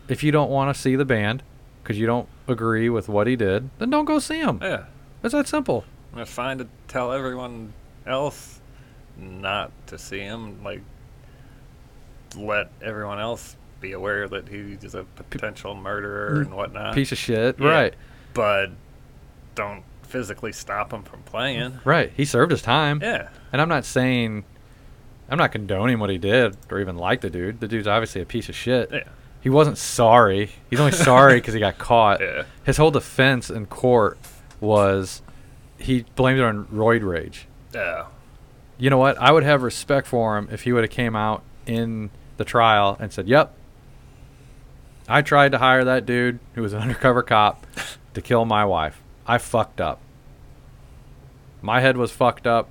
If 0.09 0.23
you 0.23 0.33
don't 0.33 0.51
want 0.51 0.75
to 0.75 0.81
see 0.81 0.97
the 0.97 1.05
band 1.05 1.43
because 1.83 1.99
you 1.99 2.07
don't 2.07 2.29
agree 2.49 2.89
with 2.89 3.09
what 3.09 3.27
he 3.27 3.37
did, 3.37 3.71
then 3.79 3.91
don't 3.91 4.05
go 4.05 4.19
see 4.19 4.41
him. 4.41 4.59
Yeah. 4.63 4.87
It's 5.23 5.33
that 5.33 5.49
simple. 5.49 5.85
It's 6.17 6.31
fine 6.33 6.59
to 6.59 6.69
tell 6.89 7.13
everyone 7.13 7.73
else 8.07 8.61
not 9.17 9.71
to 9.89 9.99
see 9.99 10.21
him. 10.21 10.63
Like, 10.63 10.81
let 12.37 12.71
everyone 12.83 13.19
else 13.19 13.57
be 13.81 13.93
aware 13.93 14.29
that 14.29 14.49
he's 14.49 14.95
a 14.95 15.05
potential 15.31 15.75
murderer 15.75 16.39
mm, 16.39 16.47
and 16.47 16.55
whatnot. 16.55 16.95
Piece 16.95 17.13
of 17.13 17.19
shit. 17.19 17.59
Yeah. 17.59 17.69
Right. 17.69 17.95
But 18.35 18.71
don't 19.55 19.83
physically 20.03 20.53
stop 20.53 20.93
him 20.93 21.03
from 21.03 21.23
playing. 21.23 21.79
Right. 21.85 22.13
He 22.17 22.25
served 22.25 22.51
his 22.53 22.63
time. 22.63 23.01
Yeah. 23.03 23.29
And 23.53 23.61
I'm 23.61 23.69
not 23.69 23.85
saying, 23.85 24.45
I'm 25.29 25.39
not 25.39 25.53
condoning 25.53 25.99
what 25.99 26.11
he 26.11 26.19
did 26.19 26.57
or 26.71 26.81
even 26.81 26.97
like 26.97 27.21
the 27.21 27.31
dude. 27.31 27.61
The 27.61 27.69
dude's 27.69 27.87
obviously 27.87 28.21
a 28.21 28.27
piece 28.27 28.49
of 28.49 28.55
shit. 28.55 28.91
Yeah. 28.93 29.05
He 29.41 29.51
wasn't 29.51 29.79
sorry. 29.79 30.51
He's 30.71 30.81
only 30.81 30.93
sorry 30.93 31.35
because 31.41 31.55
he 31.55 31.61
got 31.61 31.79
caught. 31.79 32.21
Yeah. 32.21 32.45
His 32.65 32.77
whole 32.77 32.91
defense 32.91 33.51
in 33.51 33.67
court 33.67 34.19
was 34.61 35.23
he 35.79 36.05
blamed 36.15 36.39
it 36.39 36.45
on 36.45 36.67
roid 36.67 37.07
rage. 37.07 37.47
Yeah. 37.75 38.07
you 38.79 38.91
know 38.91 38.99
what? 38.99 39.19
I 39.19 39.33
would 39.33 39.43
have 39.43 39.63
respect 39.63 40.07
for 40.07 40.39
him 40.39 40.49
if 40.51 40.63
he 40.63 40.73
would 40.73 40.83
have 40.83 40.91
came 40.91 41.15
out 41.15 41.43
in 41.67 42.11
the 42.37 42.45
trial 42.45 42.97
and 42.99 43.13
said, 43.13 43.29
"Yep, 43.29 43.55
I 45.09 45.23
tried 45.23 45.53
to 45.53 45.59
hire 45.59 45.85
that 45.85 46.07
dude 46.07 46.39
who 46.55 46.63
was 46.63 46.73
an 46.73 46.83
undercover 46.83 47.23
cop 47.23 47.67
to 48.15 48.21
kill 48.21 48.45
my 48.45 48.65
wife. 48.65 49.01
I 49.27 49.39
fucked 49.39 49.81
up. 49.81 50.01
My 51.63 51.81
head 51.81 51.97
was 51.97 52.13
fucked 52.13 52.47
up. 52.47 52.69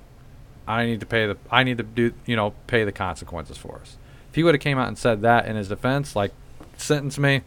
I 0.66 0.84
need 0.86 1.00
to 1.00 1.06
pay 1.06 1.26
the 1.26 1.36
I 1.50 1.62
need 1.62 1.78
to 1.78 1.84
do 1.84 2.12
you 2.24 2.34
know 2.34 2.54
pay 2.66 2.84
the 2.84 2.92
consequences 2.92 3.56
for 3.56 3.76
us." 3.76 3.96
If 4.30 4.34
he 4.34 4.42
would 4.42 4.54
have 4.54 4.62
came 4.62 4.78
out 4.78 4.88
and 4.88 4.98
said 4.98 5.22
that 5.22 5.46
in 5.46 5.56
his 5.56 5.68
defense, 5.68 6.16
like 6.16 6.32
sentence 6.76 7.18
me, 7.18 7.42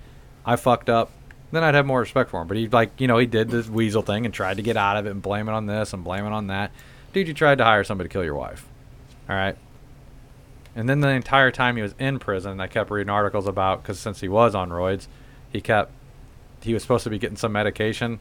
I 0.46 0.56
fucked 0.56 0.90
up, 0.90 1.12
then 1.52 1.64
I'd 1.64 1.76
have 1.76 1.86
more 1.86 2.00
respect 2.00 2.30
for 2.30 2.42
him. 2.42 2.48
But 2.48 2.58
he 2.58 2.68
like 2.68 2.92
you 3.00 3.08
know 3.08 3.18
he 3.18 3.26
did 3.26 3.50
this 3.50 3.68
weasel 3.68 4.02
thing 4.02 4.26
and 4.26 4.34
tried 4.34 4.58
to 4.58 4.64
get 4.64 4.78
out 4.78 4.98
of 4.98 5.06
it 5.06 5.12
and 5.12 5.22
blame 5.22 5.50
it 5.50 5.52
on 5.52 5.66
this 5.66 5.94
and 5.94 6.04
blame 6.04 6.26
it 6.26 6.32
on 6.32 6.48
that. 6.48 6.72
Dude, 7.12 7.28
you 7.28 7.34
tried 7.34 7.58
to 7.58 7.64
hire 7.64 7.84
somebody 7.84 8.08
to 8.08 8.14
kill 8.14 8.24
your 8.24 8.36
wife. 8.36 8.66
All 9.30 9.36
right. 9.36 9.58
And 10.80 10.88
then 10.88 11.02
the 11.02 11.10
entire 11.10 11.52
time 11.52 11.76
he 11.76 11.82
was 11.82 11.94
in 12.00 12.20
prison, 12.20 12.62
I 12.62 12.68
kept 12.68 12.90
reading 12.90 13.10
articles 13.10 13.48
about 13.48 13.84
because 13.84 14.00
since 14.00 14.22
he 14.22 14.30
was 14.30 14.56
on 14.56 14.70
roids, 14.70 15.08
he 15.52 15.60
kept 15.60 15.92
he 16.62 16.74
was 16.74 16.82
supposed 16.82 17.04
to 17.04 17.10
be 17.10 17.20
getting 17.20 17.36
some 17.36 17.52
medication, 17.52 18.18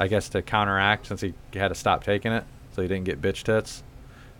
I 0.00 0.08
guess 0.08 0.28
to 0.30 0.42
counteract 0.42 1.06
since 1.06 1.20
he 1.20 1.34
had 1.52 1.68
to 1.68 1.76
stop 1.76 2.02
taking 2.02 2.32
it, 2.32 2.42
so 2.72 2.82
he 2.82 2.88
didn't 2.88 3.04
get 3.04 3.22
bitch 3.22 3.44
tits, 3.44 3.84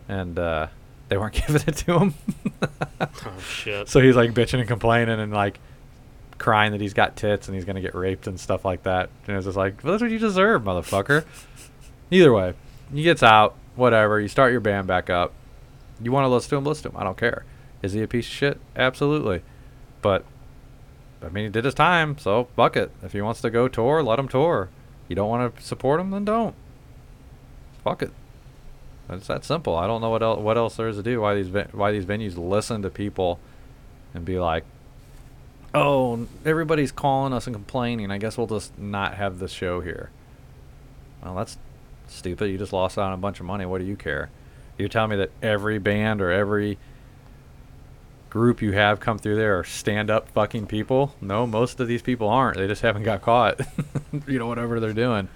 and 0.09 0.37
uh, 0.37 0.67
they 1.07 1.17
weren't 1.17 1.33
giving 1.47 1.61
it 1.65 1.77
to 1.77 1.97
him. 1.97 2.13
Oh 2.99 3.39
shit. 3.39 3.87
so 3.87 4.01
he's 4.01 4.17
like 4.17 4.33
bitching 4.33 4.59
and 4.59 4.67
complaining 4.67 5.21
and 5.21 5.31
like 5.31 5.57
crying 6.37 6.73
that 6.73 6.81
he's 6.81 6.93
got 6.93 7.15
tits 7.15 7.47
and 7.47 7.55
he's 7.55 7.63
gonna 7.63 7.79
get 7.79 7.95
raped 7.95 8.27
and 8.27 8.37
stuff 8.37 8.65
like 8.65 8.83
that. 8.83 9.09
And 9.27 9.37
it's 9.37 9.45
just 9.45 9.55
like, 9.55 9.81
well, 9.81 9.93
that's 9.93 10.01
what 10.01 10.11
you 10.11 10.19
deserve, 10.19 10.63
motherfucker. 10.63 11.23
Either 12.11 12.33
way, 12.33 12.53
he 12.93 13.01
gets 13.01 13.23
out, 13.23 13.55
whatever. 13.77 14.19
You 14.19 14.27
start 14.27 14.51
your 14.51 14.59
band 14.59 14.87
back 14.87 15.09
up. 15.09 15.31
You 16.01 16.11
want 16.11 16.25
to 16.25 16.29
listen 16.29 16.49
to 16.49 16.55
him, 16.57 16.65
listen 16.65 16.83
to 16.83 16.89
him. 16.89 17.01
I 17.01 17.03
don't 17.03 17.17
care. 17.17 17.45
Is 17.81 17.93
he 17.93 18.01
a 18.01 18.07
piece 18.07 18.27
of 18.27 18.33
shit? 18.33 18.59
Absolutely. 18.75 19.41
But 20.01 20.25
I 21.21 21.29
mean, 21.29 21.45
he 21.45 21.49
did 21.49 21.65
his 21.65 21.73
time, 21.73 22.17
so 22.17 22.47
fuck 22.55 22.75
it. 22.75 22.91
If 23.01 23.13
he 23.13 23.21
wants 23.21 23.41
to 23.41 23.49
go 23.49 23.67
tour, 23.67 24.03
let 24.03 24.19
him 24.19 24.27
tour. 24.27 24.69
You 25.07 25.15
don't 25.15 25.29
want 25.29 25.55
to 25.55 25.61
support 25.61 25.99
him, 25.99 26.11
then 26.11 26.25
don't. 26.25 26.55
Fuck 27.83 28.01
it. 28.01 28.11
It's 29.09 29.27
that 29.27 29.45
simple. 29.45 29.75
I 29.75 29.85
don't 29.87 30.01
know 30.01 30.09
what 30.09 30.23
else 30.23 30.39
what 30.39 30.57
else 30.57 30.75
there 30.75 30.87
is 30.87 30.97
to 30.97 31.03
do. 31.03 31.21
Why 31.21 31.35
these 31.35 31.49
why 31.73 31.91
these 31.91 32.05
venues 32.05 32.37
listen 32.37 32.81
to 32.81 32.89
people 32.89 33.39
and 34.13 34.25
be 34.25 34.39
like, 34.39 34.63
oh, 35.73 36.27
everybody's 36.43 36.91
calling 36.91 37.33
us 37.33 37.45
and 37.45 37.55
complaining. 37.55 38.09
I 38.09 38.17
guess 38.17 38.37
we'll 38.37 38.47
just 38.47 38.77
not 38.79 39.15
have 39.15 39.37
the 39.37 39.47
show 39.47 39.81
here. 39.81 40.09
Well, 41.23 41.35
that's 41.35 41.57
stupid. 42.07 42.49
You 42.49 42.57
just 42.57 42.73
lost 42.73 42.97
out 42.97 43.05
on 43.05 43.13
a 43.13 43.17
bunch 43.17 43.39
of 43.39 43.45
money. 43.45 43.65
What 43.65 43.79
do 43.79 43.85
you 43.85 43.95
care? 43.95 44.29
You're 44.77 44.89
telling 44.89 45.11
me 45.11 45.15
that 45.17 45.31
every 45.41 45.77
band 45.79 46.21
or 46.21 46.31
every 46.31 46.77
group 48.29 48.61
you 48.61 48.73
have 48.73 48.99
come 48.99 49.17
through 49.17 49.37
there 49.37 49.57
are 49.59 49.63
stand 49.63 50.09
up 50.09 50.29
fucking 50.29 50.67
people? 50.67 51.15
No, 51.21 51.47
most 51.47 51.79
of 51.79 51.87
these 51.87 52.01
people 52.01 52.27
aren't. 52.27 52.57
They 52.57 52.67
just 52.67 52.81
haven't 52.81 53.03
got 53.03 53.21
caught. 53.21 53.61
you 54.27 54.37
know, 54.39 54.47
whatever 54.47 54.79
they're 54.79 54.93
doing. 54.93 55.29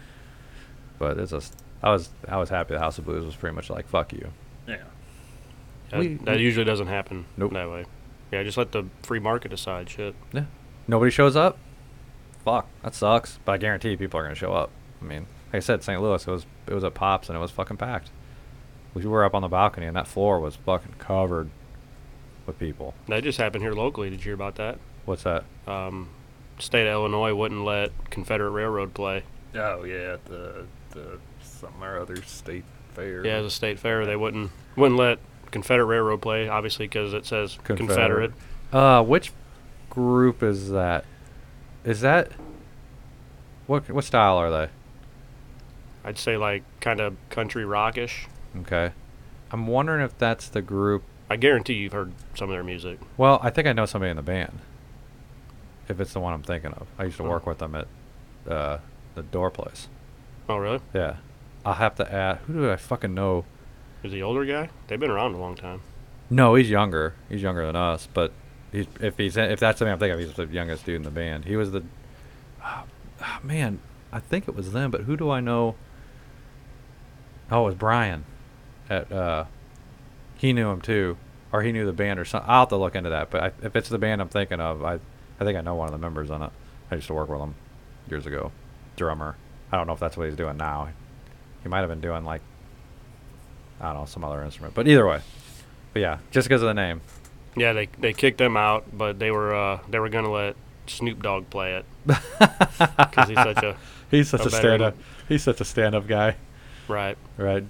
But 0.98 1.18
it's 1.18 1.32
just, 1.32 1.56
I 1.82 1.92
was, 1.92 2.10
I 2.28 2.38
was 2.38 2.50
happy 2.50 2.74
the 2.74 2.80
House 2.80 2.98
of 2.98 3.06
Blues 3.06 3.24
was 3.26 3.36
pretty 3.36 3.56
much 3.56 3.70
like, 3.70 3.88
fuck 3.88 4.12
you. 4.12 4.30
Yeah. 4.68 4.84
That, 5.92 6.00
We- 6.02 6.16
that 6.16 6.36
we- 6.38 6.44
usually 6.44 6.66
doesn't 6.66 6.88
happen 6.88 7.26
Nope. 7.38 7.54
that 7.54 7.70
way. 7.70 7.86
Yeah, 8.32 8.44
just 8.44 8.58
let 8.58 8.74
the 8.74 8.86
free 9.04 9.20
market 9.20 9.50
decide 9.50 9.90
shit. 9.90 10.14
Yeah. 10.34 10.46
Nobody 10.88 11.10
shows 11.12 11.36
up? 11.36 11.58
Fuck. 12.46 12.68
That 12.84 12.94
sucks. 12.94 13.40
But 13.46 13.54
I 13.54 13.58
guarantee 13.58 13.96
people 13.96 14.20
are 14.20 14.24
gonna 14.24 14.36
show 14.36 14.54
up. 14.54 14.70
I 15.02 15.06
mean, 15.06 15.26
like 15.48 15.56
I 15.56 15.60
said, 15.60 15.82
St. 15.84 16.00
Louis 16.02 16.28
it 16.28 16.32
was 16.32 16.46
it 16.68 16.74
was 16.74 16.84
at 16.84 16.94
Pops 16.94 17.30
and 17.30 17.36
it 17.38 17.40
was 17.42 17.50
fucking 17.52 17.78
packed. 17.78 18.12
We 18.94 19.06
were 19.06 19.24
up 19.24 19.36
on 19.36 19.42
the 19.42 19.48
balcony 19.48 19.86
and 19.86 19.96
that 19.96 20.08
floor 20.08 20.40
was 20.40 20.56
fucking 20.56 20.96
covered 20.98 21.50
with 22.46 22.58
people. 22.60 22.94
That 23.08 23.24
just 23.24 23.38
happened 23.38 23.64
here 23.64 23.74
locally. 23.74 24.10
Did 24.10 24.20
you 24.20 24.26
hear 24.26 24.34
about 24.34 24.56
that? 24.56 24.80
What's 25.06 25.24
that? 25.24 25.44
Um, 25.68 26.10
state 26.58 26.88
of 26.88 26.94
Illinois 26.94 27.34
wouldn't 27.34 27.64
let 27.64 27.92
Confederate 28.10 28.52
Railroad 28.52 28.94
play. 28.94 29.24
Oh 29.56 29.84
yeah, 29.84 30.18
the 30.26 30.66
the 30.92 31.20
some 31.42 31.84
or 31.84 32.00
other 32.00 32.18
state 32.24 32.64
fair. 32.94 33.26
Yeah, 33.26 33.38
as 33.38 33.46
a 33.46 33.52
state 33.52 33.80
fair, 33.80 34.06
they 34.06 34.16
wouldn't 34.16 34.52
wouldn't 34.76 35.00
let 35.00 35.20
Confederate 35.52 35.86
Railroad 35.88 36.22
play, 36.22 36.48
obviously 36.48 36.88
because 36.88 37.14
it 37.14 37.26
says 37.26 37.58
Confederate. 37.64 38.34
Uh, 38.72 39.04
which 39.04 39.32
group 39.90 40.44
is 40.44 40.70
that? 40.70 41.06
Is 41.84 42.02
that 42.02 42.32
what 43.68 43.90
what 43.90 44.04
style 44.04 44.38
are 44.38 44.52
they? 44.52 44.70
I'd 46.04 46.18
say 46.18 46.38
like 46.38 46.64
kind 46.80 47.00
of 47.00 47.16
country 47.30 47.66
rockish. 47.66 48.28
Okay. 48.58 48.92
I'm 49.52 49.68
wondering 49.68 50.04
if 50.04 50.18
that's 50.18 50.48
the 50.50 50.62
group. 50.62 51.04
I 51.30 51.36
guarantee 51.36 51.74
you've 51.74 51.94
heard 51.94 52.14
some 52.36 52.50
of 52.50 52.54
their 52.54 52.64
music. 52.64 53.00
Well, 53.18 53.40
I 53.44 53.50
think 53.50 53.68
I 53.68 53.74
know 53.74 53.86
somebody 53.86 54.10
in 54.12 54.18
the 54.18 54.24
band. 54.24 54.60
If 55.88 56.00
it's 56.00 56.14
the 56.14 56.20
one 56.20 56.34
I'm 56.34 56.44
thinking 56.44 56.72
of, 56.74 56.88
I 56.98 57.06
used 57.06 57.18
to 57.18 57.24
Oh. 57.24 57.30
work 57.30 57.46
with 57.48 57.60
them 57.60 57.76
at 57.76 57.88
uh, 58.48 58.78
the 59.16 59.24
door 59.24 59.50
place. 59.52 59.88
Oh, 60.48 60.58
really? 60.58 60.80
Yeah. 60.94 61.18
I'll 61.66 61.74
have 61.76 61.96
to 61.96 62.12
add. 62.14 62.38
Who 62.48 62.54
do 62.54 62.72
I 62.72 62.76
fucking 62.78 63.14
know? 63.14 63.46
Is 64.04 64.12
the 64.12 64.24
older 64.24 64.46
guy? 64.46 64.70
They've 64.88 65.00
been 65.00 65.12
around 65.12 65.34
a 65.36 65.38
long 65.40 65.56
time. 65.56 65.82
No, 66.30 66.56
he's 66.56 66.70
younger. 66.70 67.16
He's 67.28 67.42
younger 67.42 67.66
than 67.66 67.76
us. 67.76 68.08
But 68.14 68.32
he's, 68.72 68.86
if 69.02 69.18
he's 69.18 69.36
if 69.36 69.60
that's 69.60 69.80
something 69.80 69.92
I'm 69.92 70.00
thinking 70.00 70.14
of, 70.14 70.20
he's 70.28 70.34
the 70.36 70.46
youngest 70.48 70.86
dude 70.86 70.96
in 70.96 71.04
the 71.04 71.12
band. 71.12 71.46
He 71.46 71.56
was 71.56 71.72
the. 71.72 71.84
ah, 72.64 72.86
man, 73.44 73.80
I 74.12 74.20
think 74.20 74.48
it 74.48 74.56
was 74.56 74.72
them. 74.72 74.90
But 74.92 75.02
who 75.02 75.18
do 75.18 75.30
I 75.30 75.40
know? 75.42 75.76
Oh, 77.52 77.64
it 77.64 77.66
was 77.66 77.76
Brian. 77.76 78.26
At 78.90 79.12
uh, 79.12 79.46
he 80.38 80.54
knew 80.54 80.70
him 80.70 80.82
too, 80.82 81.18
or 81.52 81.62
he 81.62 81.72
knew 81.72 81.86
the 81.86 81.94
band 81.94 82.20
or 82.20 82.26
something. 82.26 82.50
I'll 82.50 82.62
have 82.62 82.70
to 82.70 82.78
look 82.78 82.96
into 82.96 83.10
that. 83.12 83.30
But 83.30 83.44
I, 83.44 83.52
if 83.64 83.76
it's 83.76 83.90
the 83.90 83.98
band 83.98 84.22
I'm 84.22 84.30
thinking 84.30 84.60
of, 84.60 84.84
I 84.84 85.00
I 85.40 85.44
think 85.44 85.58
I 85.58 85.62
know 85.62 85.76
one 85.76 85.88
of 85.88 85.92
the 85.92 86.00
members 86.00 86.30
on 86.30 86.42
it. 86.42 86.52
I 86.92 86.96
used 86.96 87.08
to 87.08 87.14
work 87.14 87.30
with 87.30 87.40
him 87.40 87.56
years 88.10 88.26
ago. 88.26 88.52
Drummer. 88.96 89.36
I 89.72 89.78
don't 89.78 89.88
know 89.88 89.94
if 89.94 90.00
that's 90.00 90.18
what 90.18 90.28
he's 90.28 90.36
doing 90.36 90.58
now. 90.58 90.90
He 91.62 91.70
might 91.70 91.80
have 91.80 91.90
been 91.90 92.02
doing 92.02 92.26
like 92.26 92.42
I 93.80 93.88
don't 93.88 94.02
know 94.02 94.06
some 94.06 94.24
other 94.24 94.44
instrument. 94.44 94.74
But 94.74 94.88
either 94.88 95.08
way. 95.08 95.22
But 95.94 96.02
yeah, 96.02 96.18
just 96.32 96.48
because 96.48 96.62
of 96.62 96.68
the 96.68 96.74
name. 96.74 97.02
Yeah, 97.56 97.74
they 97.74 97.90
they 98.00 98.14
kicked 98.14 98.38
them 98.38 98.58
out, 98.58 98.86
but 98.98 99.20
they 99.20 99.32
were 99.32 99.54
uh, 99.54 99.80
they 99.90 100.00
were 100.00 100.10
gonna 100.10 100.32
let 100.32 100.56
Snoop 100.88 101.22
Dogg 101.22 101.50
play 101.50 101.76
it 101.76 101.86
because 102.06 103.28
he's 103.30 103.38
such 103.38 103.64
a 103.64 103.78
He's 104.12 104.30
such 104.30 104.42
a 104.42 104.48
a, 104.48 104.52
stand 104.52 104.82
up. 104.82 104.96
He's 105.28 105.44
such 105.44 105.62
a 105.62 105.66
stand 105.66 105.96
up 105.96 106.08
guy, 106.08 106.36
right. 106.88 107.18
right? 107.38 107.64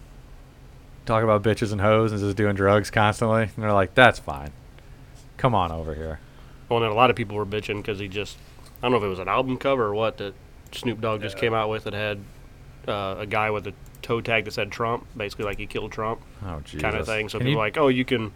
Talking 1.10 1.24
about 1.28 1.42
bitches 1.42 1.72
and 1.72 1.82
hoes 1.82 2.12
and 2.12 2.22
just 2.22 2.38
doing 2.38 2.54
drugs 2.56 2.92
constantly. 2.92 3.42
And 3.42 3.52
they're 3.58 3.74
like, 3.74 3.96
that's 3.96 4.20
fine. 4.20 4.52
Come 5.38 5.56
on 5.56 5.72
over 5.72 5.96
here. 5.96 6.20
Well, 6.70 6.82
then 6.82 6.92
a 6.92 6.94
lot 6.94 7.10
of 7.10 7.16
people 7.16 7.36
were 7.36 7.48
bitching 7.48 7.78
because 7.78 7.98
he 7.98 8.08
just 8.08 8.38
I 8.78 8.84
don't 8.84 8.92
know 8.92 8.98
if 9.00 9.04
it 9.04 9.08
was 9.08 9.18
an 9.18 9.28
album 9.28 9.58
cover 9.58 9.86
or 9.86 9.96
what 9.96 10.18
that 10.20 10.36
Snoop 10.72 11.02
Dogg 11.02 11.22
just 11.22 11.36
came 11.36 11.52
out 11.56 11.68
with 11.68 11.86
that 11.86 11.94
had 11.96 12.20
uh, 12.88 13.16
a 13.18 13.26
guy 13.26 13.50
with 13.50 13.66
a 13.66 13.74
toe 14.04 14.22
tag 14.22 14.46
that 14.46 14.52
said 14.52 14.72
Trump, 14.72 15.08
basically 15.18 15.46
like 15.46 15.58
he 15.58 15.66
killed 15.66 15.92
Trump 15.92 16.22
Oh, 16.46 16.60
Jesus. 16.64 16.80
kind 16.84 16.96
of 16.96 17.08
thing. 17.08 17.28
So 17.28 17.40
Can 17.40 17.46
people 17.48 17.54
you- 17.54 17.58
are 17.58 17.66
like, 17.66 17.78
oh, 17.80 17.88
you 17.88 18.06
can, 18.06 18.32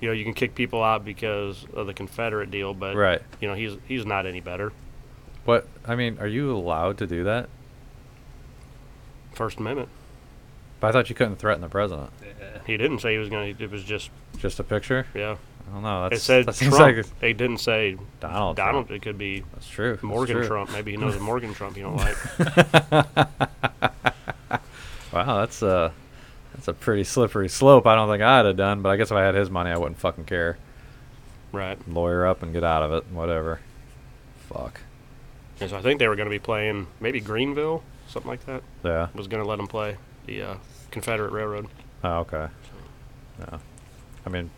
you 0.00 0.08
know, 0.08 0.12
you 0.12 0.24
can 0.24 0.34
kick 0.34 0.56
people 0.56 0.82
out 0.82 1.04
because 1.04 1.66
of 1.72 1.86
the 1.86 1.94
Confederate 1.94 2.50
deal, 2.50 2.74
but 2.74 2.96
Right. 2.96 3.22
you 3.40 3.46
know, 3.46 3.54
he's 3.54 3.76
he's 3.86 4.04
not 4.04 4.26
any 4.26 4.40
better. 4.40 4.72
What? 5.44 5.68
I 5.86 5.94
mean, 5.94 6.18
are 6.18 6.26
you 6.26 6.50
allowed 6.50 6.98
to 6.98 7.06
do 7.06 7.22
that? 7.22 7.48
First 9.34 9.58
Amendment. 9.58 9.88
But 10.80 10.88
I 10.88 10.92
thought 10.92 11.08
you 11.08 11.14
couldn't 11.16 11.36
threaten 11.36 11.60
the 11.60 11.68
president. 11.68 12.10
He 12.66 12.76
didn't 12.76 13.00
say 13.00 13.12
he 13.12 13.18
was 13.18 13.28
gonna. 13.28 13.54
It 13.58 13.70
was 13.70 13.82
just 13.84 14.10
Just 14.38 14.60
a 14.60 14.64
picture? 14.64 15.06
yeah. 15.14 15.36
I 15.68 15.72
don't 15.72 15.82
know. 15.82 16.08
That's, 16.08 16.22
it 16.22 16.24
said 16.24 16.46
that 16.46 16.54
seems 16.54 16.76
Trump. 16.76 16.96
like 16.96 17.06
It 17.20 17.36
didn't 17.36 17.58
say 17.58 17.98
Donald. 18.20 18.56
Donald. 18.56 18.86
Trump. 18.86 18.90
It 18.96 19.02
could 19.02 19.18
be 19.18 19.44
That's 19.52 19.68
true. 19.68 19.92
that's 19.92 20.02
Morgan 20.02 20.36
true. 20.36 20.46
Trump. 20.46 20.72
Maybe 20.72 20.92
he 20.92 20.96
knows 20.96 21.14
a 21.16 21.20
Morgan 21.20 21.52
Trump 21.52 21.76
you 21.76 21.82
don't 21.82 21.96
like. 21.96 22.16
Wow, 25.12 25.38
that's 25.40 25.62
uh 25.62 25.90
that's 26.54 26.68
a 26.68 26.72
pretty 26.74 27.04
slippery 27.04 27.48
slope. 27.48 27.86
I 27.86 27.94
don't 27.94 28.08
think 28.10 28.22
I'd 28.22 28.44
have 28.46 28.56
done, 28.56 28.82
but 28.82 28.90
I 28.90 28.96
guess 28.96 29.10
if 29.10 29.16
I 29.16 29.22
had 29.24 29.34
his 29.34 29.48
money, 29.50 29.70
I 29.70 29.78
wouldn't 29.78 29.98
fucking 29.98 30.24
care. 30.24 30.58
right. 31.52 31.78
Lawyer 31.88 32.26
up 32.26 32.42
and 32.42 32.52
get 32.52 32.62
out 32.64 32.82
of 32.82 32.92
it, 32.92 33.04
whatever. 33.10 33.60
Fuck. 34.48 34.80
And 35.60 35.70
so 35.70 35.76
I 35.78 35.82
think 35.82 35.98
they 35.98 36.08
were 36.08 36.16
going 36.16 36.26
to 36.26 36.30
be 36.30 36.38
playing 36.38 36.86
maybe 37.00 37.20
Greenville, 37.20 37.82
something 38.08 38.30
like 38.30 38.44
that. 38.46 38.62
Yeah. 38.84 39.08
Was 39.14 39.28
going 39.28 39.42
to 39.42 39.48
let 39.48 39.58
him 39.58 39.66
play 39.66 39.96
the 40.28 40.42
uh, 40.42 40.54
Confederate 40.90 41.32
Railroad. 41.32 41.66
Oh, 42.04 42.18
okay. 42.18 42.48
Yeah. 43.40 43.58
I 44.24 44.28
mean, 44.28 44.50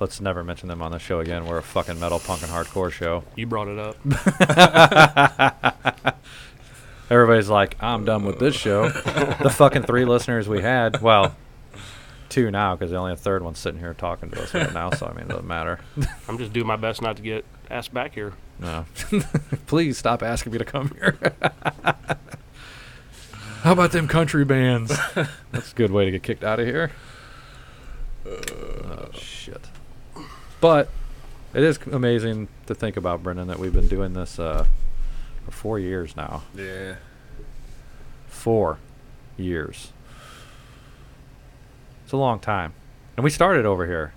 let's 0.00 0.20
never 0.20 0.42
mention 0.42 0.68
them 0.68 0.82
on 0.82 0.90
the 0.90 0.98
show 0.98 1.20
again. 1.20 1.46
We're 1.46 1.58
a 1.58 1.62
fucking 1.62 2.00
metal, 2.00 2.18
punk, 2.18 2.42
and 2.42 2.50
hardcore 2.50 2.90
show. 2.90 3.22
You 3.36 3.46
brought 3.46 3.68
it 3.68 3.78
up. 3.78 3.96
Everybody's 7.10 7.50
like, 7.50 7.76
I'm 7.80 8.04
done 8.04 8.24
with 8.24 8.38
this 8.38 8.54
show. 8.54 8.88
the 8.88 9.52
fucking 9.54 9.82
three 9.82 10.06
listeners 10.06 10.48
we 10.48 10.62
had, 10.62 11.02
well, 11.02 11.36
two 12.30 12.50
now 12.50 12.74
because 12.74 12.90
the 12.90 12.96
only 12.96 13.12
a 13.12 13.16
third 13.16 13.42
one's 13.42 13.58
sitting 13.58 13.78
here 13.78 13.92
talking 13.92 14.30
to 14.30 14.42
us 14.42 14.54
right 14.54 14.72
now. 14.72 14.90
So 14.92 15.06
I 15.06 15.12
mean, 15.12 15.26
it 15.26 15.28
doesn't 15.28 15.46
matter. 15.46 15.80
I'm 16.28 16.38
just 16.38 16.54
doing 16.54 16.66
my 16.66 16.76
best 16.76 17.02
not 17.02 17.16
to 17.16 17.22
get 17.22 17.44
asked 17.70 17.92
back 17.92 18.14
here. 18.14 18.32
No, 18.58 18.86
please 19.66 19.98
stop 19.98 20.22
asking 20.22 20.52
me 20.52 20.58
to 20.58 20.64
come 20.64 20.90
here. 20.98 21.18
How 23.62 23.72
about 23.72 23.92
them 23.92 24.08
country 24.08 24.44
bands? 24.44 24.96
That's 25.52 25.72
a 25.72 25.74
good 25.74 25.90
way 25.92 26.04
to 26.04 26.10
get 26.10 26.22
kicked 26.24 26.42
out 26.44 26.58
of 26.58 26.66
here. 26.66 26.90
Uh, 28.26 28.30
oh, 28.30 29.08
shit. 29.14 29.60
But 30.60 30.88
it 31.54 31.62
is 31.62 31.78
amazing 31.90 32.48
to 32.66 32.74
think 32.74 32.96
about, 32.96 33.22
Brendan, 33.22 33.46
that 33.48 33.58
we've 33.60 33.72
been 33.72 33.86
doing 33.88 34.14
this 34.14 34.38
uh, 34.40 34.66
for 35.44 35.50
four 35.52 35.78
years 35.78 36.16
now. 36.16 36.42
Yeah. 36.56 36.96
Four 38.26 38.78
years. 39.36 39.92
It's 42.04 42.12
a 42.12 42.16
long 42.16 42.40
time. 42.40 42.72
And 43.16 43.22
we 43.22 43.30
started 43.30 43.64
over 43.64 43.86
here 43.86 44.12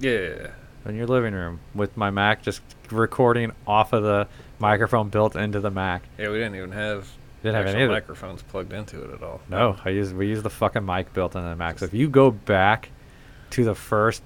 Yeah. 0.00 0.50
in 0.84 0.96
your 0.96 1.06
living 1.06 1.34
room 1.34 1.60
with 1.72 1.96
my 1.96 2.10
Mac 2.10 2.42
just 2.42 2.62
recording 2.90 3.52
off 3.66 3.92
of 3.92 4.02
the 4.02 4.26
microphone 4.58 5.08
built 5.08 5.36
into 5.36 5.60
the 5.60 5.70
Mac. 5.70 6.02
Yeah, 6.18 6.30
we 6.30 6.34
didn't 6.38 6.56
even 6.56 6.72
have 6.72 7.08
Didn't 7.42 7.56
have 7.66 7.74
any 7.74 7.88
microphones 7.88 8.42
plugged 8.42 8.72
into 8.72 9.02
it 9.02 9.14
at 9.14 9.22
all. 9.22 9.40
No, 9.48 9.76
I 9.84 9.90
use 9.90 10.12
we 10.14 10.28
use 10.28 10.42
the 10.42 10.50
fucking 10.50 10.84
mic 10.84 11.12
built 11.12 11.34
into 11.34 11.48
the 11.48 11.56
Mac. 11.56 11.78
So 11.78 11.86
if 11.86 11.94
you 11.94 12.08
go 12.08 12.30
back 12.30 12.90
to 13.50 13.64
the 13.64 13.74
first, 13.74 14.22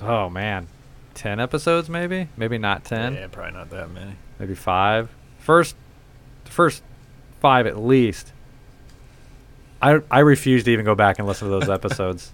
oh 0.00 0.30
man, 0.30 0.66
ten 1.14 1.40
episodes 1.40 1.88
maybe, 1.90 2.28
maybe 2.36 2.56
not 2.58 2.84
ten, 2.84 3.14
Yeah, 3.14 3.26
probably 3.30 3.52
not 3.52 3.70
that 3.70 3.90
many. 3.90 4.12
maybe 4.38 4.54
five. 4.54 5.10
First, 5.38 5.76
the 6.44 6.50
first 6.50 6.82
five 7.40 7.66
at 7.66 7.78
least. 7.78 8.32
I 9.82 10.00
I 10.10 10.20
refuse 10.20 10.64
to 10.64 10.70
even 10.72 10.84
go 10.84 10.94
back 10.94 11.18
and 11.18 11.28
listen 11.28 11.48
to 11.50 11.58
those 11.60 11.68
episodes. 11.78 12.32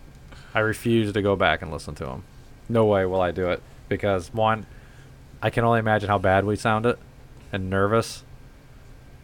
I 0.55 0.61
refuse 0.61 1.13
to 1.13 1.23
go 1.23 1.35
back 1.35 1.63
and 1.63 1.73
listen 1.73 1.95
to 1.97 2.05
them. 2.07 2.23
No 2.69 2.87
way 2.87 3.05
will 3.05 3.21
I 3.21 3.33
do 3.33 3.51
it 3.51 3.61
because 3.89 4.33
one, 4.33 4.67
I 5.43 5.51
can 5.51 5.65
only 5.65 5.81
imagine 5.81 6.09
how 6.09 6.19
bad 6.19 6.45
we 6.45 6.55
sounded 6.57 6.97
and 7.53 7.69
nervous. 7.69 8.23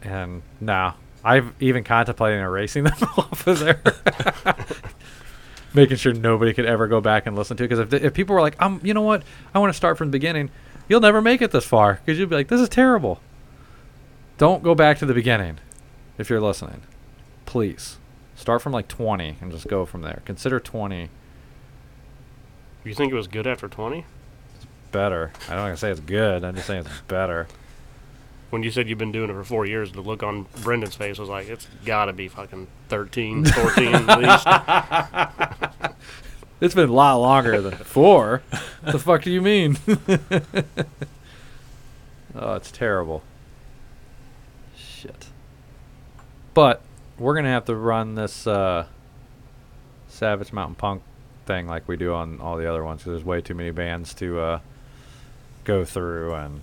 And 0.03 0.43
no, 0.61 0.95
I've 1.25 1.53
even 1.61 1.85
contemplating 1.85 2.41
erasing 2.41 2.85
them 2.85 2.97
off 3.17 3.47
of 3.47 3.59
there. 3.59 3.81
Making 5.75 5.97
sure 5.99 6.13
nobody 6.13 6.53
could 6.53 6.67
ever 6.67 6.89
go 6.89 7.01
back 7.01 7.27
and 7.27 7.37
listen 7.37 7.57
to 7.59 7.65
it. 7.65 7.69
Because 7.69 7.93
if, 7.93 8.05
if 8.05 8.15
people 8.15 8.35
were 8.35 8.41
like, 8.41 8.61
um, 8.61 8.81
you 8.83 8.93
know 8.93 9.03
what, 9.03 9.23
I 9.55 9.59
want 9.59 9.73
to 9.73 9.77
start 9.77 9.97
from 9.99 10.09
the 10.09 10.13
beginning, 10.13 10.51
you'll 10.89 11.01
never 11.01 11.23
make 11.23 11.43
it 11.43 11.53
this 11.53 11.65
far. 11.65 12.01
Because 12.05 12.19
you'll 12.19 12.29
be 12.29 12.35
like, 12.35 12.49
this 12.49 12.61
is 12.61 12.69
terrible. 12.69 13.21
Don't 14.39 14.63
go 14.63 14.75
back 14.75 14.99
to 14.99 15.07
the 15.07 15.15
beginning 15.15 15.59
if 16.19 16.29
you're 16.31 16.41
listening. 16.41 16.83
Please. 17.47 17.99
Start 18.35 18.63
from 18.63 18.73
like 18.73 18.89
20 18.89 19.37
and 19.41 19.53
just 19.53 19.69
go 19.69 19.85
from 19.85 20.01
there. 20.01 20.23
Consider 20.25 20.59
20 20.59 21.11
You 22.85 22.95
think 22.95 23.13
it 23.13 23.15
was 23.15 23.27
good 23.29 23.47
after 23.47 23.69
20? 23.69 24.07
It's 24.57 24.67
better. 24.93 25.31
I 25.47 25.53
don't 25.55 25.65
want 25.65 25.75
to 25.75 25.77
say 25.77 25.91
it's 25.91 26.01
good. 26.01 26.43
I'm 26.43 26.55
just 26.55 26.67
saying 26.67 26.87
it's 26.87 27.01
better. 27.07 27.47
When 28.51 28.63
you 28.63 28.71
said 28.71 28.89
you've 28.89 28.99
been 28.99 29.13
doing 29.13 29.31
it 29.31 29.33
for 29.33 29.45
four 29.45 29.65
years, 29.67 29.93
the 29.93 30.01
look 30.01 30.23
on 30.23 30.47
Brendan's 30.63 30.97
face 30.97 31.19
was 31.19 31.29
like, 31.29 31.49
it's 31.49 31.67
got 31.85 32.07
to 32.07 32.13
be 32.13 32.29
fucking 32.29 32.67
13, 32.89 33.45
14 33.47 33.95
at 33.95 34.19
least. 34.19 35.95
It's 36.61 36.75
been 36.75 36.91
a 36.91 36.93
lot 36.93 37.15
longer 37.15 37.63
than 37.63 37.73
four. 37.73 38.43
the 38.83 38.99
fuck 38.99 39.23
do 39.23 39.31
you 39.31 39.41
mean? 39.41 39.79
oh, 42.35 42.53
it's 42.55 42.71
terrible. 42.71 43.23
Shit. 44.77 45.29
But 46.53 46.83
we're 47.19 47.35
gonna 47.35 47.49
have 47.49 47.65
to 47.65 47.75
run 47.75 48.15
this 48.15 48.47
uh, 48.47 48.85
Savage 50.09 50.53
Mountain 50.53 50.75
Punk 50.75 51.03
thing 51.47 51.67
like 51.67 51.89
we 51.89 51.97
do 51.97 52.13
on 52.13 52.41
all 52.43 52.59
the 52.59 52.69
other 52.69 52.85
ones 52.85 53.01
because 53.01 53.13
there's 53.13 53.25
way 53.25 53.41
too 53.41 53.55
many 53.55 53.71
bands 53.71 54.13
to 54.15 54.39
uh, 54.39 54.59
go 55.65 55.87
through 55.87 56.35
and 56.35 56.61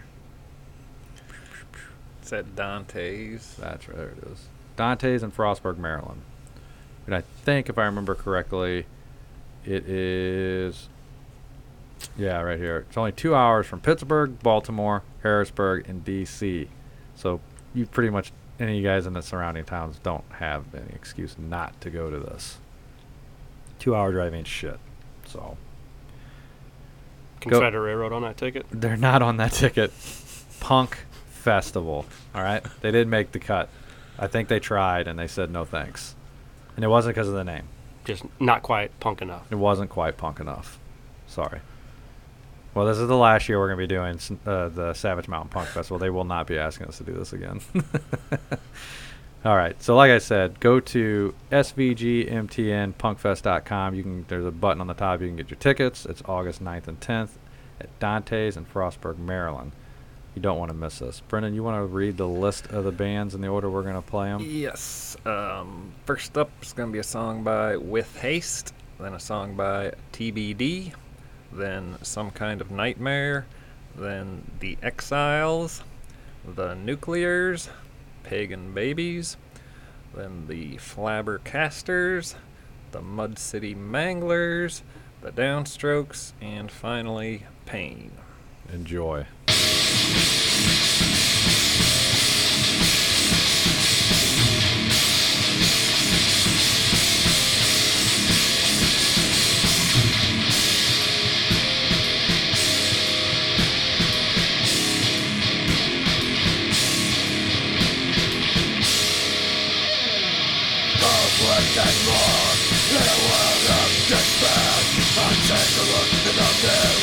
it's 2.21 2.31
at 2.31 2.55
Dante's. 2.55 3.55
That's 3.59 3.87
right, 3.87 3.97
there 3.97 4.09
it 4.09 4.23
is. 4.31 4.47
Dante's 4.75 5.23
in 5.23 5.31
Frostburg, 5.31 5.77
Maryland. 5.77 6.21
And 7.09 7.15
I 7.15 7.21
think, 7.21 7.69
if 7.69 7.79
I 7.79 7.85
remember 7.85 8.13
correctly, 8.13 8.85
it 9.65 9.89
is. 9.89 10.89
Yeah, 12.15 12.39
right 12.41 12.59
here. 12.59 12.85
It's 12.87 12.97
only 12.97 13.13
two 13.13 13.33
hours 13.33 13.65
from 13.65 13.81
Pittsburgh, 13.81 14.37
Baltimore, 14.43 15.01
Harrisburg, 15.23 15.89
and 15.89 16.05
D.C. 16.05 16.69
So 17.15 17.39
you 17.73 17.87
pretty 17.87 18.11
much, 18.11 18.31
any 18.59 18.73
of 18.73 18.77
you 18.77 18.87
guys 18.87 19.07
in 19.07 19.13
the 19.13 19.23
surrounding 19.23 19.65
towns 19.65 19.97
don't 20.03 20.23
have 20.33 20.65
any 20.75 20.91
excuse 20.93 21.35
not 21.39 21.81
to 21.81 21.89
go 21.89 22.11
to 22.11 22.19
this. 22.19 22.59
Two 23.79 23.95
hour 23.95 24.11
drive 24.11 24.35
ain't 24.35 24.45
shit. 24.45 24.77
So 25.25 25.57
Confederate 27.39 27.81
Railroad 27.81 28.13
on 28.13 28.21
that 28.21 28.37
ticket? 28.37 28.67
they're 28.69 28.95
not 28.95 29.23
on 29.23 29.37
that 29.37 29.53
ticket. 29.53 29.91
Punk 30.59 30.99
Festival. 31.31 32.05
All 32.35 32.43
right, 32.43 32.63
they 32.81 32.91
did 32.91 33.07
make 33.07 33.31
the 33.31 33.39
cut. 33.39 33.67
I 34.19 34.27
think 34.27 34.47
they 34.47 34.59
tried 34.59 35.07
and 35.07 35.17
they 35.17 35.25
said 35.25 35.49
no 35.49 35.65
thanks, 35.65 36.13
and 36.79 36.85
it 36.85 36.87
wasn't 36.87 37.13
because 37.13 37.27
of 37.27 37.33
the 37.33 37.43
name. 37.43 37.63
Just 38.05 38.23
not 38.39 38.63
quite 38.63 38.97
punk 39.01 39.21
enough. 39.21 39.51
It 39.51 39.55
wasn't 39.55 39.89
quite 39.89 40.15
punk 40.15 40.39
enough. 40.39 40.79
Sorry. 41.27 41.59
Well, 42.73 42.85
this 42.85 42.99
is 42.99 43.09
the 43.09 43.17
last 43.17 43.49
year 43.49 43.59
we're 43.59 43.67
going 43.67 43.79
to 43.79 43.85
be 43.85 43.93
doing 43.93 44.17
uh, 44.45 44.69
the 44.69 44.93
Savage 44.93 45.27
Mountain 45.27 45.49
Punk 45.49 45.67
Festival. 45.67 45.99
They 45.99 46.09
will 46.09 46.23
not 46.23 46.47
be 46.47 46.57
asking 46.57 46.87
us 46.87 46.99
to 46.99 47.03
do 47.03 47.11
this 47.11 47.33
again. 47.33 47.59
All 49.43 49.57
right. 49.57 49.75
So, 49.83 49.93
like 49.93 50.09
I 50.09 50.19
said, 50.19 50.61
go 50.61 50.79
to 50.79 51.35
svgmtnpunkfest.com. 51.51 53.95
You 53.95 54.03
can 54.03 54.25
there's 54.29 54.45
a 54.45 54.51
button 54.51 54.79
on 54.79 54.87
the 54.87 54.93
top. 54.93 55.19
You 55.19 55.27
can 55.27 55.35
get 55.35 55.49
your 55.49 55.59
tickets. 55.59 56.05
It's 56.05 56.21
August 56.23 56.63
9th 56.63 56.87
and 56.87 56.97
10th 57.01 57.31
at 57.81 57.89
Dante's 57.99 58.55
in 58.55 58.65
Frostburg, 58.65 59.17
Maryland. 59.17 59.73
You 60.39 60.43
don't 60.43 60.58
want 60.58 60.71
to 60.71 60.78
miss 60.78 60.99
this. 60.99 61.19
Brendan, 61.19 61.54
you 61.54 61.63
want 61.63 61.75
to 61.75 61.84
read 61.84 62.15
the 62.15 62.25
list 62.25 62.67
of 62.67 62.86
the 62.86 62.93
bands 62.93 63.36
in 63.36 63.41
the 63.41 63.49
order 63.49 63.69
we're 63.69 63.84
going 63.84 63.95
to 63.95 64.02
play 64.02 64.30
them? 64.30 64.41
Yes. 64.41 65.17
Um, 65.25 65.91
first 66.06 66.38
up 66.38 66.49
is 66.62 66.71
going 66.71 66.88
to 66.88 66.93
be 66.93 66.99
a 66.99 67.04
song 67.04 67.43
by 67.43 67.75
With 67.75 68.15
Haste, 68.21 68.73
then 69.02 69.13
a 69.13 69.19
song 69.19 69.58
by 69.58 69.91
TBD, 70.13 70.93
then 71.52 71.97
Some 72.04 72.32
Kind 72.32 72.62
of 72.62 72.71
Nightmare, 72.71 73.47
then 73.97 74.49
The 74.62 74.78
Exiles, 74.82 75.84
The 76.47 76.73
Nuclears, 76.73 77.67
Pagan 78.23 78.73
Babies, 78.73 79.36
then 80.15 80.47
The 80.47 80.78
Flabbercasters, 80.78 82.36
The 82.91 83.02
Mud 83.02 83.38
City 83.38 83.75
Manglers, 83.75 84.84
The 85.19 85.34
Downstrokes, 85.34 86.32
and 86.39 86.71
finally 86.71 87.43
Pain. 87.65 88.12
Enjoy 88.71 89.25
and 111.80 112.06
more 112.06 112.52
in 112.89 113.08
a 113.08 113.17
world 113.23 113.65
of 113.78 113.91
despair. 114.10 114.69
Untangling 115.15 116.12
in 116.28 116.36
the 116.36 116.98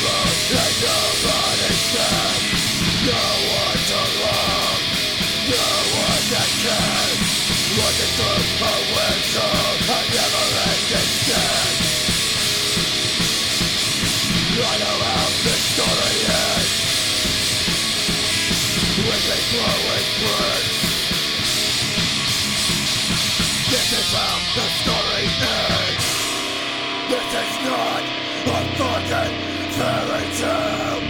This 23.69 23.89
is 23.91 24.13
how 24.13 24.37
the 24.55 24.67
story 24.81 25.25
ends 25.41 26.05
This 27.09 27.29
is 27.41 27.53
not 27.65 28.03
a 28.45 28.61
fucking 28.77 29.33
fairy 29.73 30.25
tale 30.37 31.01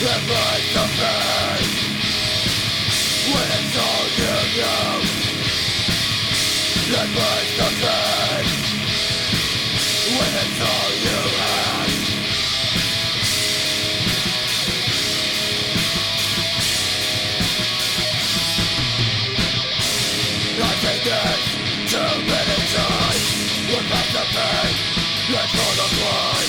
the 0.00 0.16
When 3.32 3.48
it's 3.58 3.76
all 3.78 4.06
you 4.18 4.34
know 4.60 4.89
that 6.92 7.08
burns 7.14 7.52
nothing 7.60 8.50
When 10.16 10.32
it's 10.42 10.60
all 10.70 10.90
you. 11.04 11.20
have 20.60 20.82
I 20.82 21.00
too 21.90 22.10
many 22.26 22.58
times 22.74 23.24
We're 23.70 23.86
past 23.90 24.10
the 24.16 24.24
pain, 24.34 24.74
let's 25.32 25.52
the 25.78 25.86
blood 25.94 26.39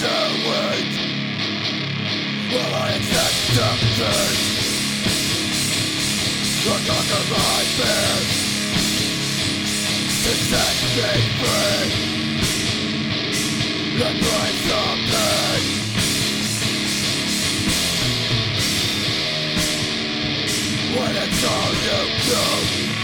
to 0.00 0.14
wait 0.46 0.92
Will 2.52 2.72
I 2.74 2.86
accept 2.96 3.38
defeat? 3.56 4.56
I 6.66 6.78
conquer 6.88 7.24
my 7.32 7.60
fears 7.76 8.32
To 10.24 10.32
set 10.50 10.76
me 10.96 11.12
free 11.38 11.92
And 14.04 14.16
bring 14.20 14.56
some 14.68 15.00
pain 15.12 15.64
When 20.96 21.12
it's 21.16 21.42
all 21.44 21.72
you 21.86 22.00
do. 22.90 22.95